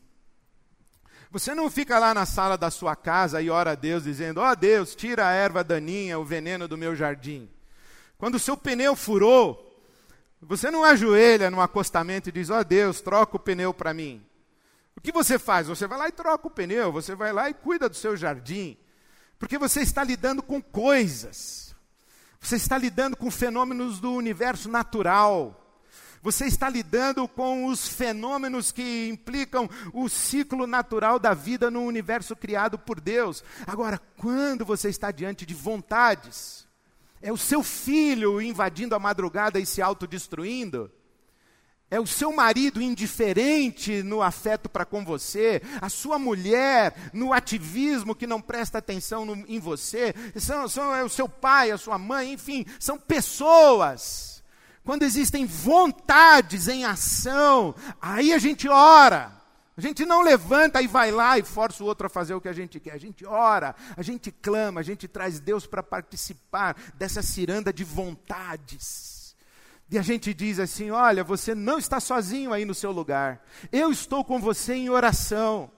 você 1.30 1.54
não 1.54 1.70
fica 1.70 2.00
lá 2.00 2.14
na 2.14 2.26
sala 2.26 2.58
da 2.58 2.72
sua 2.72 2.96
casa 2.96 3.42
e 3.42 3.50
ora 3.50 3.72
a 3.72 3.76
Deus 3.76 4.06
dizendo: 4.06 4.40
"Ó 4.40 4.50
oh, 4.50 4.56
Deus, 4.56 4.96
tira 4.96 5.28
a 5.28 5.32
erva 5.32 5.64
daninha, 5.64 6.18
o 6.18 6.24
veneno 6.24 6.68
do 6.70 6.78
meu 6.78 6.96
jardim". 6.96 7.50
Quando 8.18 8.36
o 8.36 8.40
seu 8.40 8.56
pneu 8.56 8.96
furou, 8.96 9.84
você 10.42 10.72
não 10.72 10.86
ajoelha 10.86 11.52
no 11.52 11.60
acostamento 11.60 12.30
e 12.30 12.32
diz: 12.32 12.50
"Ó 12.50 12.60
oh, 12.60 12.64
Deus, 12.64 13.02
troca 13.02 13.36
o 13.36 13.40
pneu 13.40 13.74
para 13.74 13.94
mim". 13.94 14.26
O 14.98 15.02
que 15.02 15.12
você 15.12 15.38
faz? 15.38 15.68
Você 15.68 15.88
vai 15.88 15.98
lá 15.98 16.08
e 16.08 16.12
troca 16.12 16.48
o 16.48 16.52
pneu, 16.52 16.92
você 16.92 17.16
vai 17.16 17.34
lá 17.34 17.50
e 17.50 17.54
cuida 17.54 17.90
do 17.90 17.96
seu 17.96 18.16
jardim, 18.16 18.78
porque 19.38 19.58
você 19.58 19.82
está 19.82 20.04
lidando 20.04 20.42
com 20.42 20.62
coisas, 20.62 21.76
você 22.40 22.56
está 22.56 22.78
lidando 22.78 23.18
com 23.18 23.30
fenômenos 23.30 24.00
do 24.00 24.14
universo 24.14 24.70
natural. 24.70 25.62
Você 26.26 26.46
está 26.46 26.68
lidando 26.68 27.28
com 27.28 27.68
os 27.68 27.88
fenômenos 27.88 28.72
que 28.72 29.08
implicam 29.10 29.70
o 29.94 30.10
ciclo 30.10 30.66
natural 30.66 31.20
da 31.20 31.36
vida 31.36 31.70
no 31.70 31.84
universo 31.84 32.36
criado 32.36 32.80
por 32.80 33.00
Deus. 33.00 33.44
Agora, 33.68 34.02
quando 34.18 34.66
você 34.66 34.90
está 34.90 35.12
diante 35.12 35.46
de 35.46 35.54
vontades, 35.54 36.68
é 37.22 37.32
o 37.32 37.38
seu 37.38 37.62
filho 37.62 38.42
invadindo 38.42 38.96
a 38.96 39.00
madrugada 39.00 39.60
e 39.60 39.68
se 39.68 39.84
autodestruindo, 39.84 40.92
é 41.90 42.00
o 42.00 42.08
seu 42.08 42.32
marido 42.32 42.82
indiferente 42.82 44.02
no 44.02 44.22
afeto 44.22 44.68
para 44.68 44.86
com 44.86 45.06
você, 45.06 45.62
a 45.82 45.88
sua 45.88 46.18
mulher 46.18 46.96
no 47.14 47.32
ativismo 47.32 48.16
que 48.16 48.26
não 48.26 48.42
presta 48.42 48.80
atenção 48.80 49.26
no, 49.26 49.46
em 49.48 49.60
você, 49.60 50.14
são, 50.36 50.68
são, 50.68 50.96
é 50.96 51.04
o 51.04 51.10
seu 51.10 51.30
pai, 51.30 51.72
a 51.72 51.78
sua 51.78 51.98
mãe, 51.98 52.34
enfim, 52.34 52.66
são 52.80 52.98
pessoas. 52.98 54.44
Quando 54.84 55.04
existem 55.04 55.46
vontades 55.46 56.68
em 56.68 56.86
ação, 56.86 57.76
aí 58.02 58.34
a 58.34 58.38
gente 58.38 58.68
ora. 58.68 59.34
A 59.78 59.82
gente 59.82 60.06
não 60.06 60.22
levanta 60.22 60.82
e 60.82 60.88
vai 60.88 61.12
lá 61.12 61.38
e 61.38 61.44
força 61.44 61.84
o 61.84 61.88
outro 61.88 62.08
a 62.08 62.10
fazer 62.10 62.34
o 62.34 62.40
que 62.40 62.48
a 62.48 62.54
gente 62.54 62.80
quer. 62.80 62.94
A 62.94 62.98
gente 62.98 63.26
ora, 63.26 63.76
a 63.98 64.02
gente 64.02 64.32
clama, 64.32 64.80
a 64.80 64.84
gente 64.84 65.08
traz 65.08 65.40
Deus 65.40 65.68
para 65.68 65.84
participar 65.84 66.78
dessa 66.94 67.22
ciranda 67.22 67.74
de 67.74 67.84
vontades. 67.84 69.15
E 69.90 69.98
a 69.98 70.02
gente 70.02 70.34
diz 70.34 70.60
assim: 70.60 70.92
olha, 70.92 71.24
você 71.24 71.54
não 71.54 71.78
está 71.78 72.00
sozinho 72.00 72.54
aí 72.54 72.66
no 72.66 72.74
seu 72.74 72.92
lugar. 72.92 73.44
Eu 73.72 73.92
estou 73.92 74.24
com 74.24 74.40
você 74.40 74.74
em 74.74 74.90
oração. 74.90 75.72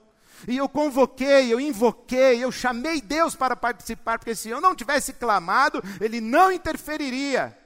E 0.47 0.55
eu 0.55 0.69
convoquei, 0.69 1.51
eu 1.51 1.59
invoquei, 1.59 2.43
eu 2.43 2.51
chamei 2.51 3.01
Deus 3.01 3.35
para 3.35 3.55
participar, 3.55 4.19
porque 4.19 4.35
se 4.35 4.49
eu 4.49 4.61
não 4.61 4.75
tivesse 4.75 5.13
clamado, 5.13 5.81
ele 5.99 6.21
não 6.21 6.51
interferiria. 6.51 7.57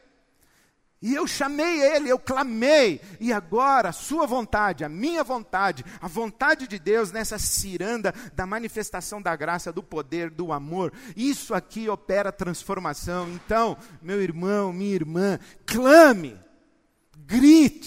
E 1.01 1.15
eu 1.15 1.25
chamei 1.25 1.81
ele, 1.81 2.09
eu 2.09 2.19
clamei, 2.19 3.01
e 3.19 3.33
agora 3.33 3.89
a 3.89 3.93
sua 3.93 4.27
vontade, 4.27 4.83
a 4.83 4.89
minha 4.89 5.23
vontade, 5.23 5.83
a 5.99 6.07
vontade 6.07 6.67
de 6.67 6.77
Deus 6.77 7.11
nessa 7.11 7.39
ciranda 7.39 8.13
da 8.35 8.45
manifestação 8.45 9.19
da 9.19 9.35
graça, 9.35 9.73
do 9.73 9.81
poder, 9.81 10.29
do 10.29 10.53
amor, 10.53 10.93
isso 11.15 11.55
aqui 11.55 11.89
opera 11.89 12.31
transformação. 12.31 13.27
Então, 13.29 13.75
meu 13.99 14.21
irmão, 14.21 14.71
minha 14.71 14.93
irmã, 14.93 15.39
clame, 15.65 16.39
grite, 17.25 17.80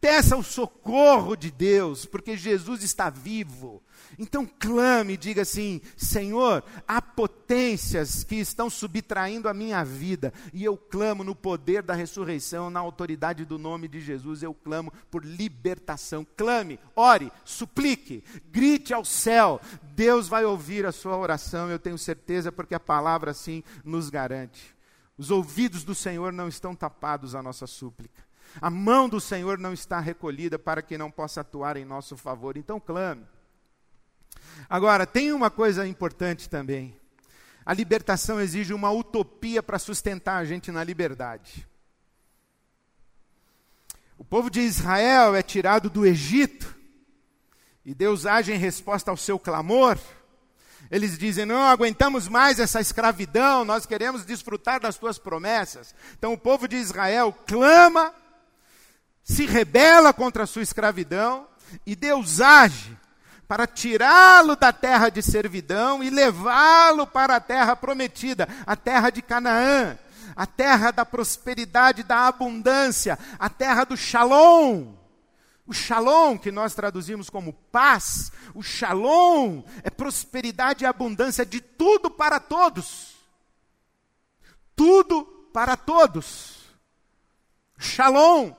Peça 0.00 0.34
o 0.34 0.42
socorro 0.42 1.36
de 1.36 1.50
Deus, 1.50 2.06
porque 2.06 2.34
Jesus 2.34 2.82
está 2.82 3.10
vivo. 3.10 3.82
Então 4.18 4.46
clame 4.46 5.14
diga 5.16 5.42
assim: 5.42 5.80
Senhor, 5.94 6.64
há 6.88 7.02
potências 7.02 8.24
que 8.24 8.36
estão 8.36 8.70
subtraindo 8.70 9.46
a 9.46 9.52
minha 9.52 9.84
vida, 9.84 10.32
e 10.54 10.64
eu 10.64 10.76
clamo 10.76 11.22
no 11.22 11.34
poder 11.34 11.82
da 11.82 11.94
ressurreição, 11.94 12.70
na 12.70 12.80
autoridade 12.80 13.44
do 13.44 13.58
nome 13.58 13.88
de 13.88 14.00
Jesus, 14.00 14.42
eu 14.42 14.54
clamo 14.54 14.90
por 15.10 15.22
libertação. 15.22 16.26
Clame, 16.34 16.80
ore, 16.96 17.30
suplique, 17.44 18.24
grite 18.50 18.94
ao 18.94 19.04
céu. 19.04 19.60
Deus 19.94 20.28
vai 20.28 20.46
ouvir 20.46 20.86
a 20.86 20.92
sua 20.92 21.16
oração, 21.18 21.70
eu 21.70 21.78
tenho 21.78 21.98
certeza, 21.98 22.50
porque 22.50 22.74
a 22.74 22.80
palavra 22.80 23.32
assim 23.32 23.62
nos 23.84 24.08
garante. 24.08 24.74
Os 25.18 25.30
ouvidos 25.30 25.84
do 25.84 25.94
Senhor 25.94 26.32
não 26.32 26.48
estão 26.48 26.74
tapados 26.74 27.34
à 27.34 27.42
nossa 27.42 27.66
súplica. 27.66 28.29
A 28.60 28.70
mão 28.70 29.08
do 29.08 29.20
Senhor 29.20 29.58
não 29.58 29.72
está 29.72 30.00
recolhida 30.00 30.58
para 30.58 30.80
que 30.80 30.96
não 30.96 31.10
possa 31.10 31.42
atuar 31.42 31.76
em 31.76 31.84
nosso 31.84 32.16
favor. 32.16 32.56
Então 32.56 32.80
clame. 32.80 33.26
Agora, 34.68 35.06
tem 35.06 35.32
uma 35.32 35.50
coisa 35.50 35.86
importante 35.86 36.48
também. 36.48 36.96
A 37.64 37.74
libertação 37.74 38.40
exige 38.40 38.72
uma 38.72 38.90
utopia 38.90 39.62
para 39.62 39.78
sustentar 39.78 40.36
a 40.36 40.44
gente 40.44 40.72
na 40.72 40.82
liberdade. 40.82 41.66
O 44.18 44.24
povo 44.24 44.50
de 44.50 44.60
Israel 44.60 45.34
é 45.34 45.42
tirado 45.42 45.88
do 45.88 46.04
Egito 46.04 46.74
e 47.84 47.94
Deus 47.94 48.26
age 48.26 48.52
em 48.52 48.58
resposta 48.58 49.10
ao 49.10 49.16
seu 49.16 49.38
clamor. 49.38 49.98
Eles 50.90 51.18
dizem: 51.18 51.46
Não 51.46 51.62
aguentamos 51.62 52.28
mais 52.28 52.58
essa 52.58 52.80
escravidão, 52.80 53.64
nós 53.64 53.86
queremos 53.86 54.24
desfrutar 54.24 54.80
das 54.80 54.98
tuas 54.98 55.18
promessas. 55.18 55.94
Então 56.18 56.32
o 56.32 56.38
povo 56.38 56.68
de 56.68 56.76
Israel 56.76 57.34
clama 57.46 58.14
se 59.22 59.46
rebela 59.46 60.12
contra 60.12 60.44
a 60.44 60.46
sua 60.46 60.62
escravidão 60.62 61.46
e 61.86 61.94
Deus 61.94 62.40
age 62.40 62.96
para 63.46 63.66
tirá-lo 63.66 64.54
da 64.54 64.72
terra 64.72 65.08
de 65.08 65.20
servidão 65.20 66.04
e 66.04 66.08
levá-lo 66.08 67.04
para 67.04 67.34
a 67.34 67.40
terra 67.40 67.74
prometida, 67.74 68.48
a 68.64 68.76
terra 68.76 69.10
de 69.10 69.20
Canaã, 69.20 69.98
a 70.36 70.46
terra 70.46 70.92
da 70.92 71.04
prosperidade, 71.04 72.04
da 72.04 72.28
abundância, 72.28 73.18
a 73.38 73.50
terra 73.50 73.82
do 73.82 73.96
shalom. 73.96 74.94
O 75.66 75.72
shalom, 75.72 76.38
que 76.38 76.52
nós 76.52 76.74
traduzimos 76.74 77.28
como 77.28 77.52
paz, 77.52 78.30
o 78.54 78.62
shalom 78.62 79.62
é 79.82 79.90
prosperidade 79.90 80.84
e 80.84 80.86
abundância 80.86 81.44
de 81.44 81.60
tudo 81.60 82.08
para 82.08 82.38
todos. 82.38 83.16
Tudo 84.76 85.24
para 85.52 85.76
todos. 85.76 86.60
Shalom 87.78 88.52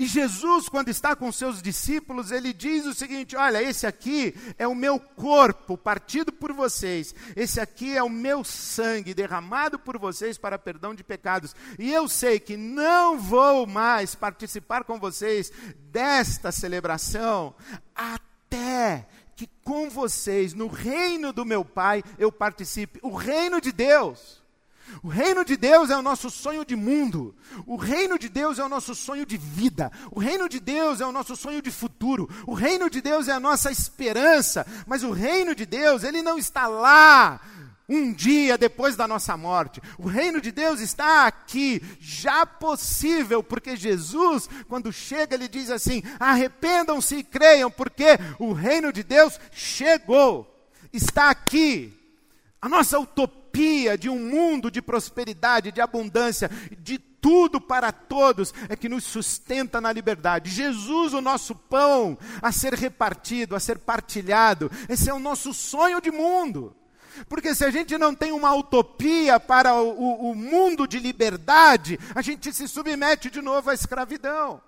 e 0.00 0.06
Jesus, 0.06 0.66
quando 0.66 0.88
está 0.88 1.14
com 1.14 1.30
seus 1.30 1.60
discípulos, 1.60 2.30
ele 2.30 2.54
diz 2.54 2.86
o 2.86 2.94
seguinte: 2.94 3.36
Olha, 3.36 3.62
esse 3.62 3.86
aqui 3.86 4.34
é 4.56 4.66
o 4.66 4.74
meu 4.74 4.98
corpo 4.98 5.76
partido 5.76 6.32
por 6.32 6.54
vocês, 6.54 7.14
esse 7.36 7.60
aqui 7.60 7.94
é 7.94 8.02
o 8.02 8.08
meu 8.08 8.42
sangue 8.42 9.12
derramado 9.12 9.78
por 9.78 9.98
vocês 9.98 10.38
para 10.38 10.58
perdão 10.58 10.94
de 10.94 11.04
pecados. 11.04 11.54
E 11.78 11.92
eu 11.92 12.08
sei 12.08 12.40
que 12.40 12.56
não 12.56 13.18
vou 13.18 13.66
mais 13.66 14.14
participar 14.14 14.84
com 14.84 14.98
vocês 14.98 15.52
desta 15.92 16.50
celebração 16.50 17.54
até 17.94 19.06
que 19.36 19.50
com 19.62 19.90
vocês, 19.90 20.54
no 20.54 20.66
reino 20.66 21.30
do 21.30 21.44
meu 21.44 21.62
Pai, 21.62 22.02
eu 22.16 22.32
participe 22.32 22.98
o 23.02 23.14
reino 23.14 23.60
de 23.60 23.70
Deus. 23.70 24.39
O 25.02 25.08
reino 25.08 25.44
de 25.44 25.56
Deus 25.56 25.90
é 25.90 25.96
o 25.96 26.02
nosso 26.02 26.30
sonho 26.30 26.64
de 26.64 26.76
mundo. 26.76 27.34
O 27.66 27.76
reino 27.76 28.18
de 28.18 28.28
Deus 28.28 28.58
é 28.58 28.64
o 28.64 28.68
nosso 28.68 28.94
sonho 28.94 29.24
de 29.24 29.36
vida. 29.36 29.90
O 30.10 30.18
reino 30.18 30.48
de 30.48 30.60
Deus 30.60 31.00
é 31.00 31.06
o 31.06 31.12
nosso 31.12 31.36
sonho 31.36 31.62
de 31.62 31.70
futuro. 31.70 32.28
O 32.46 32.54
reino 32.54 32.90
de 32.90 33.00
Deus 33.00 33.28
é 33.28 33.32
a 33.32 33.40
nossa 33.40 33.70
esperança. 33.70 34.66
Mas 34.86 35.02
o 35.02 35.10
reino 35.10 35.54
de 35.54 35.64
Deus, 35.64 36.04
ele 36.04 36.22
não 36.22 36.38
está 36.38 36.66
lá 36.66 37.40
um 37.90 38.12
dia 38.12 38.56
depois 38.56 38.94
da 38.94 39.08
nossa 39.08 39.36
morte. 39.36 39.82
O 39.98 40.06
reino 40.06 40.40
de 40.40 40.52
Deus 40.52 40.80
está 40.80 41.26
aqui, 41.26 41.82
já 41.98 42.46
possível, 42.46 43.42
porque 43.42 43.76
Jesus, 43.76 44.48
quando 44.68 44.92
chega, 44.92 45.34
ele 45.34 45.48
diz 45.48 45.70
assim: 45.70 46.02
arrependam-se 46.18 47.16
e 47.16 47.24
creiam, 47.24 47.70
porque 47.70 48.18
o 48.38 48.52
reino 48.52 48.92
de 48.92 49.02
Deus 49.02 49.40
chegou, 49.50 50.46
está 50.92 51.30
aqui. 51.30 51.96
A 52.62 52.68
nossa 52.68 52.98
utopia 52.98 53.39
utopia 53.50 53.98
de 53.98 54.08
um 54.08 54.18
mundo 54.18 54.70
de 54.70 54.80
prosperidade, 54.80 55.72
de 55.72 55.80
abundância, 55.80 56.50
de 56.78 56.98
tudo 56.98 57.60
para 57.60 57.92
todos, 57.92 58.54
é 58.68 58.76
que 58.76 58.88
nos 58.88 59.04
sustenta 59.04 59.80
na 59.80 59.92
liberdade. 59.92 60.50
Jesus, 60.50 61.12
o 61.12 61.20
nosso 61.20 61.54
pão 61.54 62.16
a 62.40 62.50
ser 62.50 62.72
repartido, 62.74 63.54
a 63.54 63.60
ser 63.60 63.78
partilhado, 63.78 64.70
esse 64.88 65.10
é 65.10 65.14
o 65.14 65.18
nosso 65.18 65.52
sonho 65.52 66.00
de 66.00 66.10
mundo. 66.10 66.74
Porque 67.28 67.54
se 67.54 67.64
a 67.64 67.70
gente 67.70 67.98
não 67.98 68.14
tem 68.14 68.32
uma 68.32 68.54
utopia 68.54 69.38
para 69.38 69.74
o, 69.74 69.90
o, 69.90 70.30
o 70.30 70.34
mundo 70.34 70.86
de 70.86 70.98
liberdade, 70.98 71.98
a 72.14 72.22
gente 72.22 72.52
se 72.52 72.66
submete 72.68 73.28
de 73.28 73.42
novo 73.42 73.68
à 73.68 73.74
escravidão. 73.74 74.62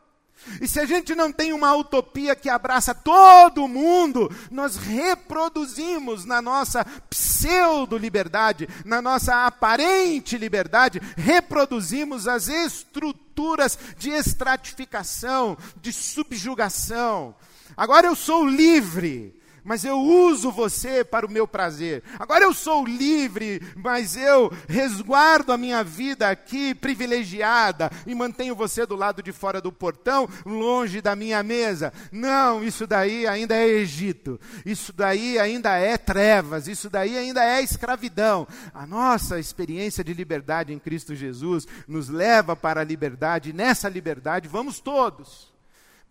E 0.60 0.68
se 0.68 0.80
a 0.80 0.84
gente 0.84 1.14
não 1.14 1.32
tem 1.32 1.52
uma 1.52 1.74
utopia 1.74 2.34
que 2.34 2.48
abraça 2.48 2.94
todo 2.94 3.68
mundo, 3.68 4.30
nós 4.50 4.76
reproduzimos 4.76 6.24
na 6.24 6.42
nossa 6.42 6.84
pseudo-liberdade, 7.08 8.68
na 8.84 9.00
nossa 9.00 9.46
aparente 9.46 10.36
liberdade, 10.36 11.00
reproduzimos 11.16 12.28
as 12.28 12.48
estruturas 12.48 13.78
de 13.98 14.10
estratificação, 14.10 15.56
de 15.80 15.92
subjugação. 15.92 17.34
Agora 17.76 18.06
eu 18.06 18.14
sou 18.14 18.46
livre 18.46 19.41
mas 19.64 19.84
eu 19.84 19.98
uso 19.98 20.50
você 20.50 21.04
para 21.04 21.26
o 21.26 21.30
meu 21.30 21.46
prazer. 21.46 22.02
Agora 22.18 22.44
eu 22.44 22.52
sou 22.52 22.84
livre, 22.84 23.62
mas 23.76 24.16
eu 24.16 24.52
resguardo 24.68 25.52
a 25.52 25.58
minha 25.58 25.84
vida 25.84 26.28
aqui 26.28 26.74
privilegiada 26.74 27.90
e 28.06 28.14
mantenho 28.14 28.54
você 28.54 28.84
do 28.86 28.96
lado 28.96 29.22
de 29.22 29.32
fora 29.32 29.60
do 29.60 29.72
portão, 29.72 30.28
longe 30.44 31.00
da 31.00 31.14
minha 31.14 31.42
mesa. 31.42 31.92
Não, 32.10 32.62
isso 32.62 32.86
daí 32.86 33.26
ainda 33.26 33.54
é 33.54 33.66
Egito. 33.66 34.40
Isso 34.64 34.92
daí 34.92 35.38
ainda 35.38 35.76
é 35.76 35.96
trevas, 35.96 36.66
isso 36.68 36.90
daí 36.90 37.16
ainda 37.16 37.44
é 37.44 37.62
escravidão. 37.62 38.46
A 38.74 38.86
nossa 38.86 39.38
experiência 39.38 40.02
de 40.02 40.12
liberdade 40.12 40.72
em 40.72 40.78
Cristo 40.78 41.14
Jesus 41.14 41.66
nos 41.86 42.08
leva 42.08 42.56
para 42.56 42.80
a 42.80 42.84
liberdade, 42.84 43.50
e 43.50 43.52
nessa 43.52 43.88
liberdade 43.88 44.48
vamos 44.48 44.80
todos. 44.80 45.51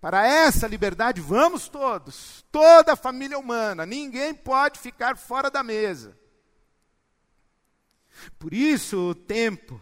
Para 0.01 0.27
essa 0.27 0.67
liberdade, 0.67 1.21
vamos 1.21 1.69
todos, 1.69 2.43
toda 2.51 2.93
a 2.93 2.95
família 2.95 3.37
humana, 3.37 3.85
ninguém 3.85 4.33
pode 4.33 4.79
ficar 4.79 5.15
fora 5.15 5.51
da 5.51 5.61
mesa. 5.61 6.17
Por 8.39 8.51
isso, 8.51 9.11
o 9.11 9.15
tempo 9.15 9.79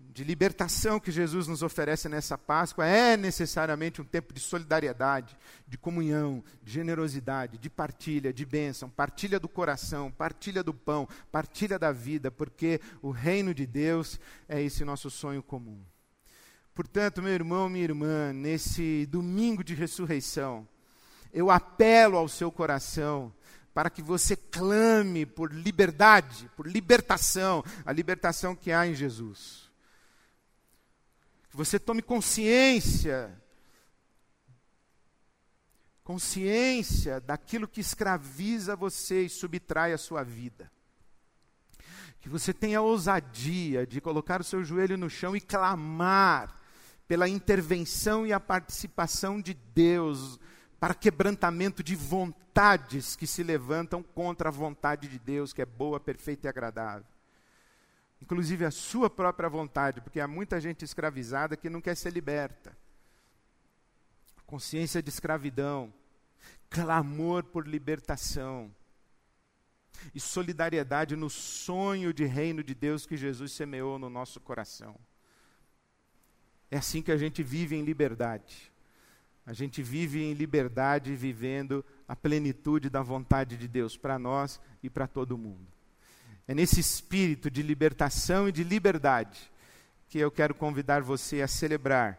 de 0.00 0.24
libertação 0.24 0.98
que 0.98 1.12
Jesus 1.12 1.46
nos 1.46 1.62
oferece 1.62 2.08
nessa 2.08 2.36
Páscoa 2.36 2.84
é 2.84 3.16
necessariamente 3.16 4.02
um 4.02 4.04
tempo 4.04 4.32
de 4.32 4.40
solidariedade, 4.40 5.36
de 5.68 5.78
comunhão, 5.78 6.42
de 6.60 6.72
generosidade, 6.72 7.56
de 7.56 7.70
partilha, 7.70 8.32
de 8.32 8.44
bênção, 8.44 8.90
partilha 8.90 9.38
do 9.38 9.48
coração, 9.48 10.10
partilha 10.10 10.64
do 10.64 10.74
pão, 10.74 11.08
partilha 11.30 11.78
da 11.78 11.92
vida, 11.92 12.28
porque 12.28 12.80
o 13.02 13.10
reino 13.10 13.54
de 13.54 13.66
Deus 13.66 14.18
é 14.48 14.60
esse 14.60 14.84
nosso 14.84 15.10
sonho 15.10 15.42
comum. 15.44 15.80
Portanto, 16.74 17.22
meu 17.22 17.32
irmão, 17.32 17.68
minha 17.68 17.84
irmã, 17.84 18.32
nesse 18.32 19.06
domingo 19.06 19.62
de 19.62 19.74
ressurreição, 19.74 20.66
eu 21.32 21.48
apelo 21.48 22.16
ao 22.16 22.28
seu 22.28 22.50
coração 22.50 23.32
para 23.72 23.88
que 23.88 24.02
você 24.02 24.34
clame 24.36 25.24
por 25.24 25.52
liberdade, 25.52 26.50
por 26.56 26.66
libertação, 26.66 27.62
a 27.86 27.92
libertação 27.92 28.56
que 28.56 28.72
há 28.72 28.86
em 28.86 28.94
Jesus. 28.94 29.70
Que 31.48 31.56
você 31.56 31.78
tome 31.78 32.02
consciência, 32.02 33.32
consciência 36.02 37.20
daquilo 37.20 37.68
que 37.68 37.80
escraviza 37.80 38.74
você 38.74 39.26
e 39.26 39.28
subtrai 39.28 39.92
a 39.92 39.98
sua 39.98 40.24
vida. 40.24 40.70
Que 42.20 42.28
você 42.28 42.52
tenha 42.52 42.82
ousadia 42.82 43.86
de 43.86 44.00
colocar 44.00 44.40
o 44.40 44.44
seu 44.44 44.64
joelho 44.64 44.98
no 44.98 45.08
chão 45.08 45.36
e 45.36 45.40
clamar 45.40 46.63
pela 47.14 47.28
intervenção 47.28 48.26
e 48.26 48.32
a 48.32 48.40
participação 48.40 49.40
de 49.40 49.54
Deus 49.54 50.36
para 50.80 50.92
quebrantamento 50.92 51.80
de 51.80 51.94
vontades 51.94 53.14
que 53.14 53.24
se 53.24 53.40
levantam 53.40 54.02
contra 54.02 54.48
a 54.48 54.52
vontade 54.52 55.06
de 55.06 55.16
Deus, 55.16 55.52
que 55.52 55.62
é 55.62 55.64
boa, 55.64 56.00
perfeita 56.00 56.48
e 56.48 56.50
agradável. 56.50 57.06
Inclusive 58.20 58.64
a 58.64 58.72
sua 58.72 59.08
própria 59.08 59.48
vontade, 59.48 60.00
porque 60.00 60.18
há 60.18 60.26
muita 60.26 60.60
gente 60.60 60.84
escravizada 60.84 61.56
que 61.56 61.70
não 61.70 61.80
quer 61.80 61.94
ser 61.94 62.12
liberta. 62.12 62.76
Consciência 64.44 65.00
de 65.00 65.08
escravidão, 65.08 65.94
clamor 66.68 67.44
por 67.44 67.64
libertação 67.64 68.74
e 70.12 70.18
solidariedade 70.18 71.14
no 71.14 71.30
sonho 71.30 72.12
de 72.12 72.24
reino 72.24 72.64
de 72.64 72.74
Deus 72.74 73.06
que 73.06 73.16
Jesus 73.16 73.52
semeou 73.52 74.00
no 74.00 74.10
nosso 74.10 74.40
coração. 74.40 74.98
É 76.70 76.78
assim 76.78 77.02
que 77.02 77.12
a 77.12 77.16
gente 77.16 77.42
vive 77.42 77.76
em 77.76 77.84
liberdade. 77.84 78.72
A 79.46 79.52
gente 79.52 79.82
vive 79.82 80.22
em 80.22 80.32
liberdade, 80.32 81.14
vivendo 81.14 81.84
a 82.08 82.16
plenitude 82.16 82.88
da 82.88 83.02
vontade 83.02 83.56
de 83.56 83.68
Deus 83.68 83.96
para 83.96 84.18
nós 84.18 84.60
e 84.82 84.88
para 84.88 85.06
todo 85.06 85.36
mundo. 85.36 85.66
É 86.46 86.54
nesse 86.54 86.80
espírito 86.80 87.50
de 87.50 87.62
libertação 87.62 88.48
e 88.48 88.52
de 88.52 88.64
liberdade 88.64 89.50
que 90.08 90.18
eu 90.18 90.30
quero 90.30 90.54
convidar 90.54 91.02
você 91.02 91.42
a 91.42 91.48
celebrar 91.48 92.18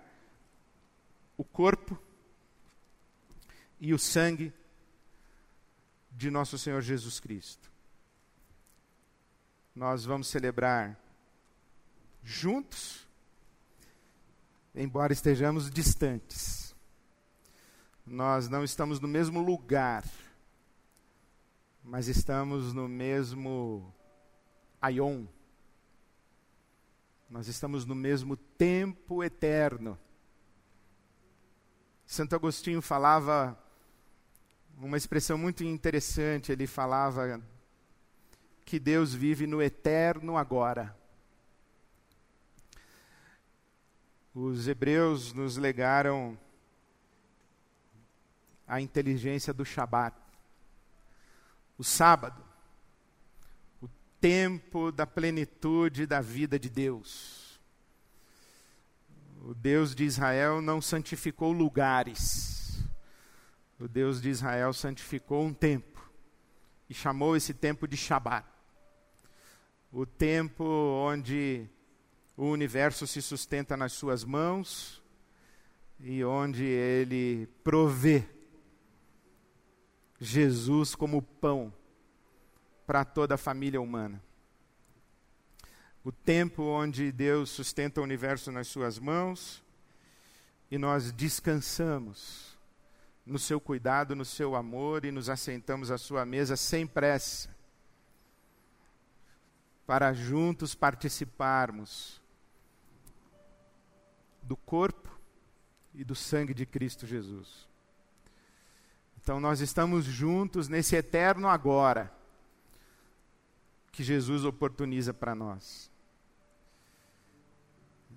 o 1.37 1.43
corpo 1.43 1.97
e 3.79 3.93
o 3.93 3.99
sangue 3.99 4.53
de 6.11 6.29
nosso 6.29 6.57
Senhor 6.57 6.81
Jesus 6.81 7.19
Cristo. 7.19 7.71
Nós 9.75 10.05
vamos 10.05 10.27
celebrar 10.27 10.99
juntos, 12.23 13.04
embora 14.75 15.13
estejamos 15.13 15.71
distantes. 15.71 16.75
Nós 18.05 18.47
não 18.49 18.63
estamos 18.63 18.99
no 18.99 19.07
mesmo 19.07 19.41
lugar, 19.41 20.03
mas 21.83 22.07
estamos 22.07 22.73
no 22.73 22.87
mesmo 22.87 23.93
aion. 24.81 25.25
Nós 27.29 27.47
estamos 27.47 27.85
no 27.85 27.95
mesmo 27.95 28.35
tempo 28.35 29.23
eterno. 29.23 29.97
Santo 32.05 32.35
Agostinho 32.35 32.81
falava 32.81 33.57
uma 34.77 34.97
expressão 34.97 35.37
muito 35.37 35.63
interessante, 35.63 36.51
ele 36.51 36.67
falava 36.67 37.41
que 38.63 38.79
Deus 38.79 39.13
vive 39.13 39.47
no 39.47 39.61
eterno 39.61 40.37
agora. 40.37 40.95
Os 44.35 44.67
hebreus 44.67 45.31
nos 45.31 45.55
legaram 45.55 46.37
a 48.67 48.81
inteligência 48.81 49.53
do 49.53 49.63
Shabat, 49.63 50.13
o 51.77 51.83
sábado, 51.85 52.43
o 53.81 53.87
tempo 54.19 54.91
da 54.91 55.07
plenitude 55.07 56.05
da 56.05 56.19
vida 56.19 56.59
de 56.59 56.69
Deus. 56.69 57.57
O 59.41 59.53
Deus 59.53 59.95
de 59.95 60.03
Israel 60.03 60.61
não 60.61 60.81
santificou 60.81 61.53
lugares, 61.53 62.83
o 63.79 63.87
Deus 63.87 64.21
de 64.21 64.29
Israel 64.29 64.73
santificou 64.73 65.45
um 65.45 65.53
tempo 65.53 66.11
e 66.89 66.93
chamou 66.93 67.37
esse 67.37 67.53
tempo 67.53 67.87
de 67.87 67.95
Shabat 67.95 68.45
o 69.95 70.05
tempo 70.05 70.65
onde 70.65 71.69
o 72.37 72.45
universo 72.45 73.07
se 73.07 73.21
sustenta 73.21 73.77
nas 73.77 73.93
suas 73.93 74.23
mãos 74.23 75.01
e 75.99 76.23
onde 76.23 76.65
ele 76.65 77.47
provê 77.63 78.25
Jesus 80.19 80.95
como 80.95 81.21
pão 81.21 81.73
para 82.85 83.05
toda 83.05 83.35
a 83.35 83.37
família 83.37 83.79
humana. 83.79 84.21
O 86.03 86.11
tempo 86.11 86.63
onde 86.63 87.11
Deus 87.11 87.49
sustenta 87.49 88.01
o 88.01 88.03
universo 88.03 88.51
nas 88.51 88.67
suas 88.67 88.99
mãos 88.99 89.63
e 90.69 90.77
nós 90.77 91.11
descansamos 91.11 92.55
no 93.25 93.39
seu 93.39 93.59
cuidado, 93.59 94.15
no 94.15 94.25
seu 94.25 94.55
amor 94.55 95.03
e 95.05 95.11
nos 95.11 95.29
assentamos 95.29 95.89
à 95.89 95.97
sua 95.97 96.25
mesa 96.25 96.55
sem 96.55 96.85
pressa 96.85 97.55
para 99.85 100.13
juntos 100.13 100.75
participarmos 100.75 102.21
do 104.45 104.55
corpo 104.55 105.09
e 105.93 106.03
do 106.03 106.15
sangue 106.15 106.53
de 106.53 106.65
Cristo 106.65 107.07
Jesus. 107.07 107.67
Então 109.21 109.39
nós 109.39 109.59
estamos 109.59 110.05
juntos 110.05 110.67
nesse 110.69 110.95
eterno 110.95 111.47
agora 111.47 112.13
que 113.91 114.03
Jesus 114.03 114.45
oportuniza 114.45 115.13
para 115.13 115.33
nós. 115.33 115.89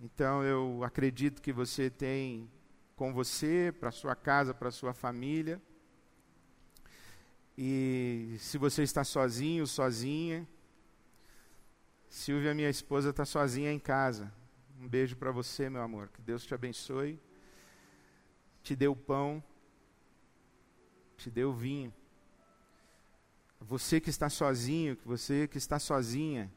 Então 0.03 0.45
eu 0.45 0.85
acredito 0.85 1.41
que 1.41 1.53
você 1.53 1.89
tem 1.89 2.51
com 2.95 3.13
você, 3.13 3.73
para 3.79 3.91
sua 3.91 4.15
casa, 4.15 4.53
para 4.53 4.71
sua 4.71 4.93
família. 4.93 5.63
E 7.57 8.37
se 8.39 8.59
você 8.59 8.83
está 8.83 9.03
sozinho, 9.03 9.67
sozinha, 9.67 10.47
Silvia, 12.09 12.55
minha 12.55 12.71
esposa, 12.71 13.11
está 13.11 13.25
sozinha 13.25 13.73
em 13.73 13.79
casa. 13.79 14.33
Um 14.81 14.87
beijo 14.87 15.17
para 15.17 15.33
você, 15.33 15.69
meu 15.69 15.83
amor. 15.83 16.09
Que 16.09 16.23
Deus 16.23 16.45
te 16.45 16.55
abençoe. 16.55 17.21
Te 18.63 18.77
dê 18.77 18.87
o 18.87 18.95
pão. 18.95 19.43
Te 21.17 21.31
dê 21.31 21.45
o 21.45 21.53
vinho. 21.53 21.93
Você 23.61 24.01
que 24.01 24.09
está 24.09 24.31
sozinho, 24.31 24.97
que 24.97 25.07
você 25.07 25.49
que 25.49 25.59
está 25.59 25.81
sozinha, 25.81 26.51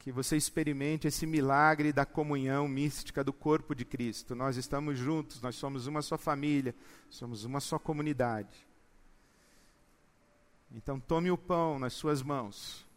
que 0.00 0.10
você 0.10 0.36
experimente 0.36 1.06
esse 1.06 1.24
milagre 1.24 1.92
da 1.92 2.04
comunhão 2.04 2.66
mística 2.66 3.22
do 3.22 3.32
corpo 3.32 3.74
de 3.74 3.84
Cristo. 3.84 4.34
Nós 4.34 4.56
estamos 4.56 4.98
juntos, 4.98 5.40
nós 5.40 5.54
somos 5.54 5.86
uma 5.86 6.02
só 6.02 6.18
família, 6.18 6.74
somos 7.08 7.44
uma 7.44 7.60
só 7.60 7.78
comunidade. 7.78 8.66
Então 10.72 10.98
tome 10.98 11.30
o 11.30 11.38
pão 11.38 11.78
nas 11.78 11.92
suas 11.92 12.22
mãos. 12.22 12.89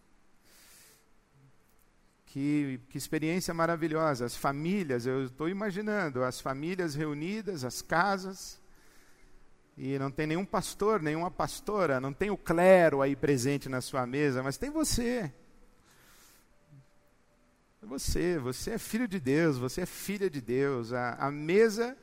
Que, 2.34 2.82
que 2.90 2.98
experiência 2.98 3.54
maravilhosa. 3.54 4.26
As 4.26 4.36
famílias, 4.36 5.06
eu 5.06 5.26
estou 5.26 5.48
imaginando, 5.48 6.24
as 6.24 6.42
famílias 6.42 6.96
reunidas, 6.96 7.64
as 7.64 7.80
casas, 7.80 8.60
e 9.78 10.00
não 10.00 10.10
tem 10.10 10.26
nenhum 10.26 10.44
pastor, 10.44 11.00
nenhuma 11.00 11.30
pastora, 11.30 12.02
não 12.02 12.12
tem 12.12 12.32
o 12.32 12.38
clero 12.38 13.04
aí 13.04 13.16
presente 13.16 13.70
na 13.70 13.82
sua 13.82 14.08
mesa, 14.08 14.42
mas 14.42 14.58
tem 14.58 14.72
você. 14.72 15.32
Você, 17.84 18.40
você 18.40 18.72
é 18.72 18.78
filho 18.80 19.08
de 19.08 19.20
Deus, 19.20 19.60
você 19.60 19.82
é 19.82 19.86
filha 19.86 20.28
de 20.28 20.42
Deus. 20.42 20.92
A, 20.92 21.14
a 21.14 21.30
mesa 21.30 21.96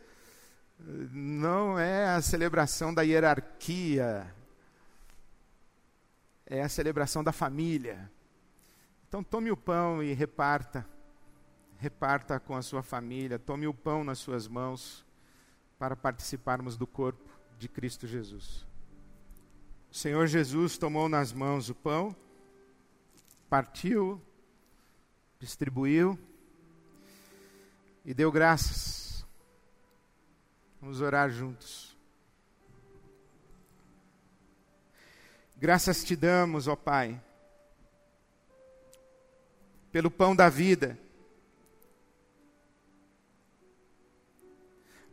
eh, 0.79 0.83
não 1.11 1.77
é 1.77 2.07
a 2.07 2.23
celebração 2.23 2.95
da 2.95 3.03
hierarquia, 3.03 4.33
é 6.47 6.63
a 6.63 6.69
celebração 6.69 7.25
da 7.25 7.33
família. 7.33 8.09
Então 9.11 9.25
tome 9.25 9.51
o 9.51 9.57
pão 9.57 10.01
e 10.01 10.13
reparta. 10.13 10.87
Reparta 11.79 12.39
com 12.39 12.55
a 12.55 12.63
sua 12.63 12.81
família, 12.81 13.41
tome 13.41 13.67
o 13.67 13.75
pão 13.75 14.05
nas 14.05 14.21
suas 14.21 14.47
mãos 14.47 15.05
para 15.81 15.97
participarmos 15.97 16.77
do 16.77 16.87
corpo 16.87 17.29
de 17.59 17.69
Cristo 17.69 18.07
Jesus. 18.07 18.65
O 19.91 19.97
Senhor 19.97 20.29
Jesus 20.29 20.79
tomou 20.79 21.09
nas 21.09 21.33
mãos 21.33 21.69
o 21.69 21.75
pão, 21.75 22.15
partiu, 23.49 24.23
distribuiu 25.41 26.17
e 28.05 28.15
deu 28.15 28.31
graças. 28.31 29.27
Vamos 30.81 31.01
orar 31.01 31.31
juntos. 31.31 31.97
Graças 35.57 36.05
te 36.05 36.15
damos, 36.15 36.69
ó 36.69 36.77
Pai 36.77 37.21
pelo 39.93 40.11
pão 40.11 40.35
da 40.35 40.49
vida. 40.49 40.99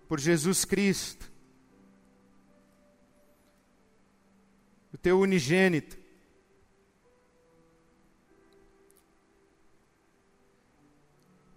Por 0.07 0.19
Jesus 0.19 0.63
Cristo, 0.63 1.29
o 4.93 4.97
teu 4.97 5.19
unigênito, 5.19 5.97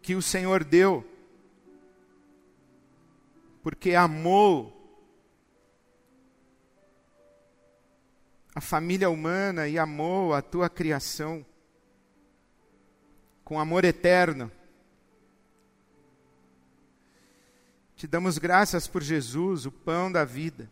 que 0.03 0.17
o 0.17 0.23
Senhor 0.23 0.65
deu, 0.65 1.09
porque 3.63 3.95
amou 3.95 4.77
a 8.55 8.61
família 8.61 9.09
humana 9.09 9.69
e 9.69 9.79
amou 9.79 10.35
a 10.35 10.43
tua 10.43 10.69
criação 10.69 11.47
com 13.51 13.59
amor 13.59 13.85
eterno. 13.85 14.49
Te 17.97 18.07
damos 18.07 18.39
graças 18.39 18.87
por 18.87 19.03
Jesus, 19.03 19.67
o 19.67 19.73
pão 19.73 20.13
da 20.13 20.25
vida, 20.25 20.71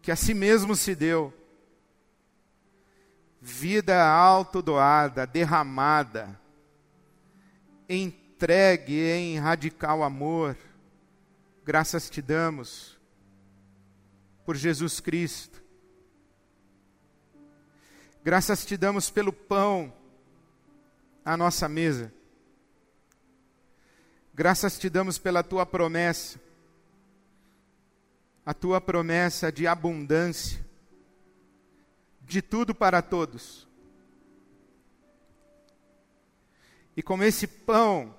que 0.00 0.12
a 0.12 0.16
si 0.16 0.32
mesmo 0.32 0.76
se 0.76 0.94
deu, 0.94 1.34
vida 3.40 4.08
autodoada, 4.08 5.26
derramada, 5.26 6.40
entregue 7.88 9.00
em 9.10 9.40
radical 9.40 10.04
amor. 10.04 10.56
Graças 11.64 12.08
te 12.08 12.22
damos 12.22 12.96
por 14.46 14.54
Jesus 14.54 15.00
Cristo. 15.00 15.60
Graças 18.22 18.64
te 18.64 18.76
damos 18.76 19.10
pelo 19.10 19.32
pão 19.32 19.98
à 21.24 21.36
nossa 21.36 21.68
mesa. 21.68 22.12
Graças 24.32 24.78
te 24.78 24.88
damos 24.88 25.18
pela 25.18 25.42
tua 25.42 25.66
promessa, 25.66 26.40
a 28.44 28.54
tua 28.54 28.80
promessa 28.80 29.52
de 29.52 29.66
abundância, 29.66 30.64
de 32.22 32.40
tudo 32.40 32.74
para 32.74 33.02
todos. 33.02 33.68
E 36.96 37.02
como 37.02 37.24
esse 37.24 37.46
pão, 37.46 38.14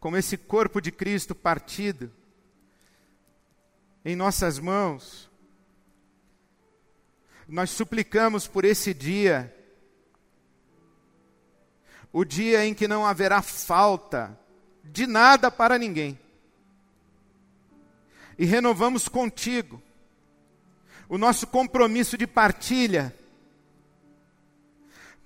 como 0.00 0.16
esse 0.16 0.36
corpo 0.36 0.80
de 0.80 0.90
Cristo 0.90 1.34
partido 1.34 2.12
em 4.04 4.14
nossas 4.14 4.58
mãos, 4.58 5.30
nós 7.48 7.70
suplicamos 7.70 8.46
por 8.46 8.64
esse 8.64 8.92
dia, 8.92 9.54
o 12.14 12.24
dia 12.24 12.64
em 12.64 12.72
que 12.72 12.86
não 12.86 13.04
haverá 13.04 13.42
falta 13.42 14.38
de 14.84 15.04
nada 15.04 15.50
para 15.50 15.76
ninguém. 15.76 16.16
E 18.38 18.44
renovamos 18.44 19.08
contigo 19.08 19.82
o 21.08 21.18
nosso 21.18 21.44
compromisso 21.44 22.16
de 22.16 22.24
partilha, 22.24 23.12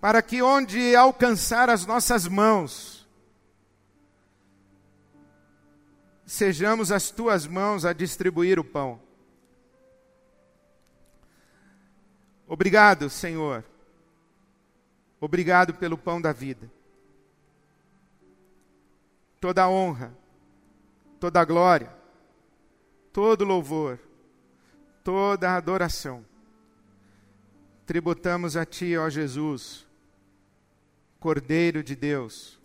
para 0.01 0.22
que 0.22 0.41
onde 0.41 0.97
alcançar 0.97 1.68
as 1.68 1.84
nossas 1.84 2.26
mãos, 2.26 3.07
sejamos 6.24 6.91
as 6.91 7.11
tuas 7.11 7.47
mãos 7.47 7.84
a 7.84 7.93
distribuir 7.93 8.59
o 8.59 8.64
pão. 8.64 8.99
Obrigado, 12.47 13.11
Senhor. 13.11 13.62
Obrigado 15.20 15.74
pelo 15.74 15.99
pão 15.99 16.18
da 16.18 16.32
vida. 16.32 16.78
Toda 19.41 19.64
a 19.64 19.68
honra, 19.68 20.12
toda 21.20 21.41
a 21.41 21.45
glória, 21.45 21.95
todo 23.12 23.45
louvor, 23.45 23.99
toda 25.05 25.51
a 25.51 25.57
adoração. 25.57 26.24
Tributamos 27.86 28.57
a 28.57 28.64
Ti, 28.64 28.97
ó 28.97 29.09
Jesus, 29.09 29.86
Cordeiro 31.20 31.82
de 31.82 31.97
Deus, 31.97 32.61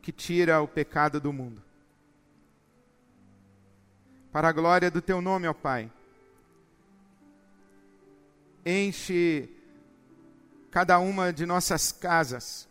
que 0.00 0.10
tira 0.10 0.60
o 0.60 0.68
pecado 0.68 1.20
do 1.20 1.32
mundo. 1.32 1.62
Para 4.32 4.48
a 4.48 4.52
glória 4.52 4.90
do 4.90 5.02
Teu 5.02 5.20
nome, 5.20 5.46
ó 5.46 5.52
Pai 5.52 5.90
enche 8.64 9.48
cada 10.70 10.98
uma 10.98 11.32
de 11.32 11.44
nossas 11.44 11.92
casas 11.92 12.68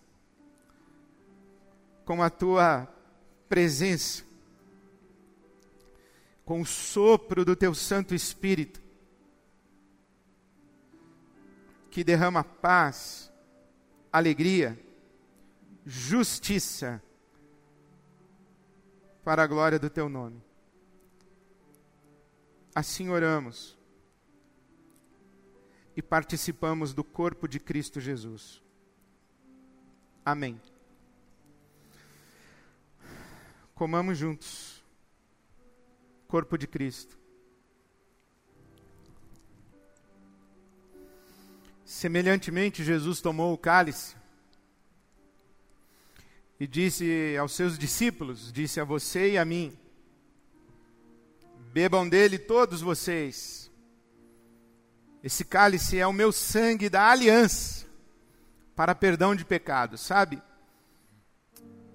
com 2.06 2.24
a 2.24 2.30
tua 2.30 2.88
presença, 3.52 4.24
com 6.46 6.62
o 6.62 6.66
sopro 6.66 7.44
do 7.44 7.54
teu 7.54 7.76
Santo 7.76 8.16
Espírito, 8.16 8.82
que 11.90 12.02
derrama 12.02 12.46
paz, 12.46 13.30
alegria, 14.10 14.80
justiça, 15.86 17.04
para 19.22 19.44
a 19.44 19.48
glória 19.48 19.78
do 19.78 19.90
teu 19.90 20.08
nome. 20.08 20.42
Assim 22.74 23.10
oramos 23.10 23.78
e 25.94 26.02
participamos 26.02 26.94
do 26.94 27.04
corpo 27.04 27.50
de 27.50 27.60
Cristo 27.60 28.00
Jesus. 28.00 28.64
Amém. 30.24 30.58
Comamos 33.82 34.16
juntos. 34.16 34.86
Corpo 36.28 36.56
de 36.56 36.68
Cristo. 36.68 37.18
Semelhantemente, 41.84 42.84
Jesus 42.84 43.22
tomou 43.22 43.52
o 43.52 43.58
cálice 43.58 44.16
e 46.60 46.68
disse 46.68 47.36
aos 47.40 47.54
seus 47.54 47.76
discípulos: 47.76 48.54
Disse 48.54 48.80
a 48.80 48.84
você 48.84 49.32
e 49.32 49.38
a 49.40 49.44
mim: 49.44 49.76
Bebam 51.74 52.08
dele 52.08 52.38
todos 52.38 52.82
vocês 52.82 53.72
esse 55.24 55.44
cálice 55.44 55.98
é 55.98 56.06
o 56.06 56.14
meu 56.14 56.32
sangue 56.32 56.88
da 56.88 57.10
aliança 57.10 57.88
para 58.76 58.94
perdão 58.94 59.36
de 59.36 59.44
pecados, 59.44 60.02
sabe? 60.02 60.40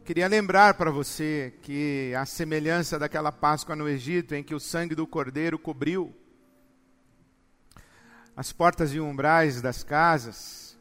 Queria 0.06 0.28
lembrar 0.28 0.74
para 0.74 0.88
você 0.88 1.52
que 1.62 2.14
a 2.16 2.24
semelhança 2.24 2.96
daquela 2.96 3.32
Páscoa 3.32 3.74
no 3.74 3.88
Egito, 3.88 4.36
em 4.36 4.44
que 4.44 4.54
o 4.54 4.60
sangue 4.60 4.94
do 4.94 5.04
cordeiro 5.04 5.58
cobriu 5.58 6.14
as 8.36 8.52
portas 8.52 8.94
e 8.94 9.00
umbrais 9.00 9.60
das 9.60 9.82
casas, 9.82 10.78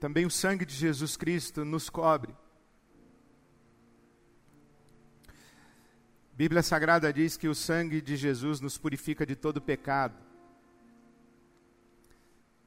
também 0.00 0.24
o 0.24 0.30
sangue 0.30 0.64
de 0.64 0.74
Jesus 0.74 1.14
Cristo 1.14 1.62
nos 1.62 1.90
cobre 1.90 2.34
Bíblia 6.32 6.62
Sagrada 6.62 7.12
diz 7.12 7.36
que 7.36 7.46
o 7.46 7.54
sangue 7.54 8.00
de 8.00 8.16
Jesus 8.16 8.60
nos 8.60 8.78
purifica 8.78 9.26
de 9.26 9.36
todo 9.36 9.60
pecado. 9.60 10.16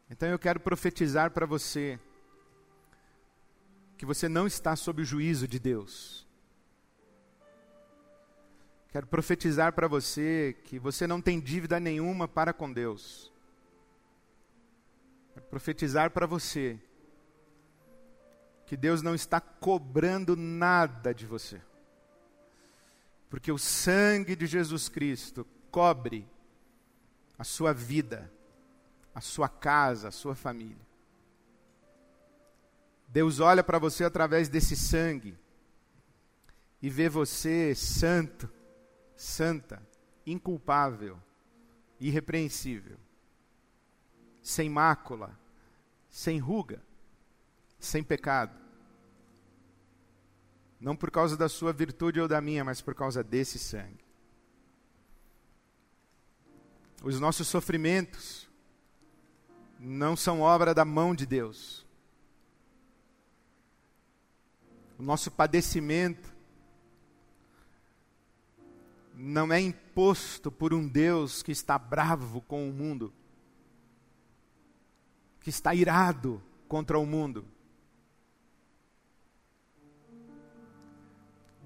Então 0.07 0.30
eu 0.30 0.38
quero 0.38 0.59
profetizar 0.59 1.32
para 1.32 1.47
você 1.47 1.99
que 3.98 4.06
você 4.06 4.28
não 4.28 4.46
está 4.48 4.76
sob 4.76 5.02
o 5.02 5.06
juízo 5.06 5.48
de 5.48 5.60
Deus. 5.60 6.28
Quero 8.89 9.08
profetizar 9.08 9.74
para 9.74 9.88
você 9.88 10.56
que 10.66 10.80
você 10.80 11.06
não 11.06 11.22
tem 11.22 11.39
dívida 11.39 11.80
nenhuma 11.80 12.28
para 12.28 12.54
com 12.54 12.72
Deus. 12.72 13.32
Quero 15.34 15.46
profetizar 15.48 16.12
para 16.12 16.26
você 16.26 16.80
que 18.66 18.78
Deus 18.78 19.02
não 19.02 19.14
está 19.14 19.39
cobrando 19.39 20.36
nada 20.36 21.14
de 21.14 21.26
você 21.26 21.62
porque 23.36 23.52
o 23.52 23.58
sangue 23.58 24.34
de 24.34 24.46
Jesus 24.46 24.88
Cristo 24.88 25.46
cobre 25.70 26.26
a 27.38 27.43
sua 27.43 27.74
vida, 27.74 28.32
a 29.14 29.20
sua 29.20 29.50
casa, 29.50 30.08
a 30.08 30.12
sua 30.12 30.34
família. 30.36 30.85
Deus 33.16 33.39
olha 33.39 33.63
para 33.63 33.80
você 33.80 34.03
através 34.03 34.49
desse 34.49 34.76
sangue 34.76 35.38
e 36.82 36.89
vê 36.89 37.07
você 37.07 37.74
santo, 37.74 38.49
santa, 39.16 39.82
inculpável, 40.26 41.18
irrepreensível, 41.97 42.97
sem 44.43 44.70
mácula, 44.70 45.39
sem 46.09 46.39
ruga, 46.39 46.84
sem 47.80 48.03
pecado. 48.03 48.59
Não 50.78 50.93
por 50.93 51.09
causa 51.09 51.38
da 51.38 51.47
sua 51.47 51.72
virtude 51.72 52.20
ou 52.20 52.28
da 52.28 52.41
minha, 52.41 52.66
mas 52.66 52.82
por 52.82 52.93
causa 52.93 53.24
desse 53.24 53.57
sangue. 53.57 54.03
Os 57.01 57.18
nossos 57.18 57.47
sofrimentos 57.47 58.49
não 59.80 60.18
são 60.18 60.41
obra 60.41 60.74
da 60.74 60.84
mão 60.84 61.16
de 61.16 61.26
Deus. 61.26 61.85
O 64.98 65.04
nosso 65.04 65.30
padecimento 65.30 66.34
não 69.14 69.52
é 69.52 69.60
imposto 69.60 70.52
por 70.52 70.74
um 70.74 70.88
Deus 70.88 71.41
que 71.41 71.52
está 71.52 71.78
bravo 71.78 72.41
com 72.41 72.70
o 72.70 72.74
mundo, 72.74 73.14
que 75.39 75.50
está 75.50 75.74
irado 75.74 76.41
contra 76.68 77.00
o 77.00 77.06
mundo. 77.06 77.46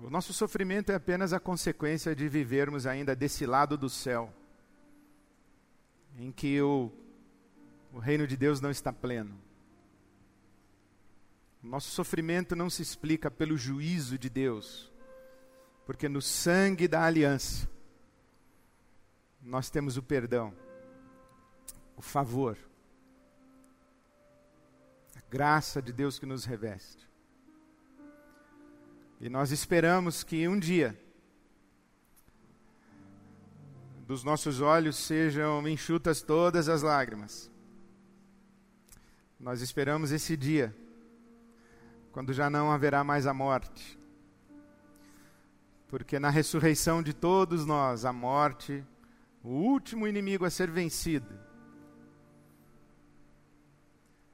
O 0.02 0.10
nosso 0.10 0.32
sofrimento 0.32 0.92
é 0.92 0.96
apenas 0.96 1.34
a 1.34 1.40
consequência 1.40 2.16
de 2.16 2.30
vivermos 2.30 2.86
ainda 2.86 3.16
desse 3.16 3.46
lado 3.46 3.78
do 3.78 3.90
céu, 3.90 4.34
em 6.18 6.32
que 6.32 6.62
o, 6.62 6.92
o 7.94 8.00
reino 8.00 8.26
de 8.26 8.38
Deus 8.38 8.62
não 8.62 8.72
está 8.72 8.94
pleno. 8.94 9.49
Nosso 11.62 11.92
sofrimento 11.92 12.56
não 12.56 12.70
se 12.70 12.82
explica 12.82 13.30
pelo 13.30 13.58
juízo 13.58 14.18
de 14.18 14.30
Deus, 14.30 14.92
porque 15.86 16.08
no 16.08 16.22
sangue 16.22 16.88
da 16.88 17.04
aliança 17.04 17.70
nós 19.42 19.70
temos 19.70 19.98
o 19.98 20.04
perdão, 20.04 20.54
o 21.98 22.02
favor, 22.02 22.58
a 25.16 25.22
graça 25.30 25.82
de 25.82 25.92
Deus 25.92 26.18
que 26.18 26.26
nos 26.26 26.46
reveste. 26.46 27.08
E 29.20 29.28
nós 29.28 29.52
esperamos 29.52 30.24
que 30.24 30.48
um 30.48 30.58
dia 30.58 30.98
dos 34.08 34.24
nossos 34.24 34.62
olhos 34.62 34.96
sejam 34.96 35.68
enxutas 35.68 36.22
todas 36.22 36.70
as 36.70 36.82
lágrimas. 36.82 37.52
Nós 39.38 39.62
esperamos 39.62 40.12
esse 40.12 40.38
dia 40.38 40.74
quando 42.12 42.34
já 42.34 42.50
não 42.50 42.72
haverá 42.72 43.04
mais 43.04 43.28
a 43.28 43.34
morte. 43.34 44.00
Porque 45.88 46.20
na 46.20 46.30
ressurreição 46.30 47.02
de 47.02 47.14
todos 47.14 47.66
nós, 47.66 48.06
a 48.06 48.14
morte, 48.14 48.86
o 49.44 49.50
último 49.50 50.08
inimigo 50.08 50.46
a 50.46 50.50
ser 50.50 50.70
vencido, 50.70 51.34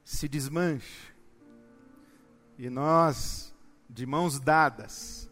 se 0.04 0.28
desmanche. 0.28 1.14
E 2.58 2.70
nós, 2.70 3.54
de 3.88 4.06
mãos 4.06 4.38
dadas, 4.38 5.30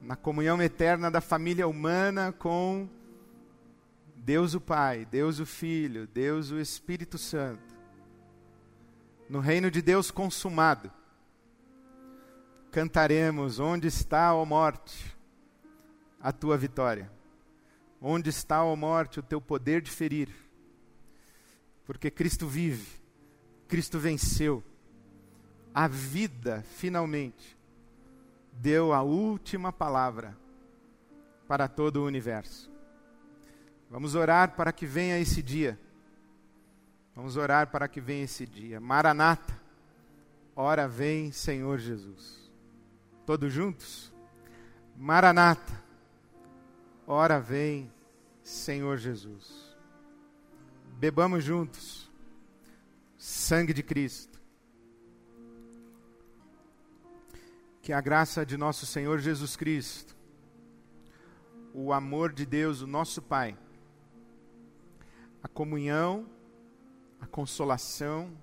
na 0.00 0.16
comunhão 0.16 0.60
eterna 0.60 1.10
da 1.10 1.20
família 1.20 1.68
humana 1.68 2.32
com 2.32 2.88
Deus 4.16 4.54
o 4.54 4.60
Pai, 4.60 5.04
Deus 5.04 5.38
o 5.38 5.46
Filho, 5.46 6.06
Deus 6.06 6.50
o 6.50 6.58
Espírito 6.58 7.18
Santo, 7.18 7.74
no 9.28 9.40
reino 9.40 9.70
de 9.70 9.82
Deus 9.82 10.10
consumado, 10.10 10.90
cantaremos: 12.72 13.60
Onde 13.60 13.86
está, 13.86 14.34
ó 14.34 14.44
morte, 14.44 15.14
a 16.20 16.32
tua 16.32 16.56
vitória? 16.56 17.12
Onde 18.00 18.30
está, 18.30 18.64
ó 18.64 18.74
morte, 18.74 19.20
o 19.20 19.22
teu 19.22 19.40
poder 19.40 19.80
de 19.80 19.90
ferir? 19.90 20.28
Porque 21.84 22.10
Cristo 22.10 22.48
vive, 22.48 23.00
Cristo 23.68 23.98
venceu, 23.98 24.64
a 25.72 25.86
vida 25.86 26.64
finalmente 26.76 27.56
deu 28.52 28.92
a 28.92 29.02
última 29.02 29.72
palavra 29.72 30.36
para 31.46 31.68
todo 31.68 31.98
o 31.98 32.06
universo. 32.06 32.70
Vamos 33.90 34.14
orar 34.14 34.56
para 34.56 34.72
que 34.72 34.86
venha 34.86 35.18
esse 35.18 35.42
dia. 35.42 35.78
Vamos 37.14 37.36
orar 37.36 37.70
para 37.70 37.86
que 37.86 38.00
venha 38.00 38.24
esse 38.24 38.46
dia. 38.46 38.80
Maranata, 38.80 39.60
ora 40.56 40.88
vem, 40.88 41.30
Senhor 41.30 41.78
Jesus. 41.78 42.41
Todos 43.24 43.52
juntos? 43.52 44.12
Maranata, 44.96 45.72
ora 47.06 47.38
vem, 47.38 47.92
Senhor 48.42 48.98
Jesus. 48.98 49.76
Bebamos 50.98 51.44
juntos. 51.44 52.10
Sangue 53.16 53.72
de 53.72 53.82
Cristo. 53.82 54.40
Que 57.80 57.92
a 57.92 58.00
graça 58.00 58.44
de 58.44 58.56
nosso 58.56 58.86
Senhor 58.86 59.18
Jesus 59.18 59.56
Cristo, 59.56 60.16
o 61.74 61.92
amor 61.92 62.32
de 62.32 62.46
Deus, 62.46 62.80
o 62.80 62.86
nosso 62.86 63.20
Pai, 63.20 63.56
a 65.42 65.48
comunhão, 65.48 66.26
a 67.20 67.26
consolação, 67.26 68.36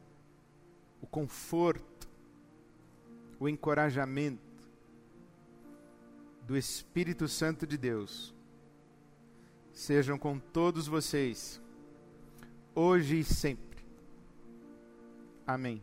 o 1.02 1.08
conforto, 1.08 2.10
o 3.40 3.48
encorajamento 3.48 4.49
do 6.50 6.58
Espírito 6.58 7.28
Santo 7.28 7.68
de 7.68 7.78
Deus 7.78 8.34
sejam 9.72 10.18
com 10.18 10.40
todos 10.40 10.88
vocês, 10.88 11.62
hoje 12.74 13.20
e 13.20 13.24
sempre. 13.24 13.86
Amém. 15.46 15.80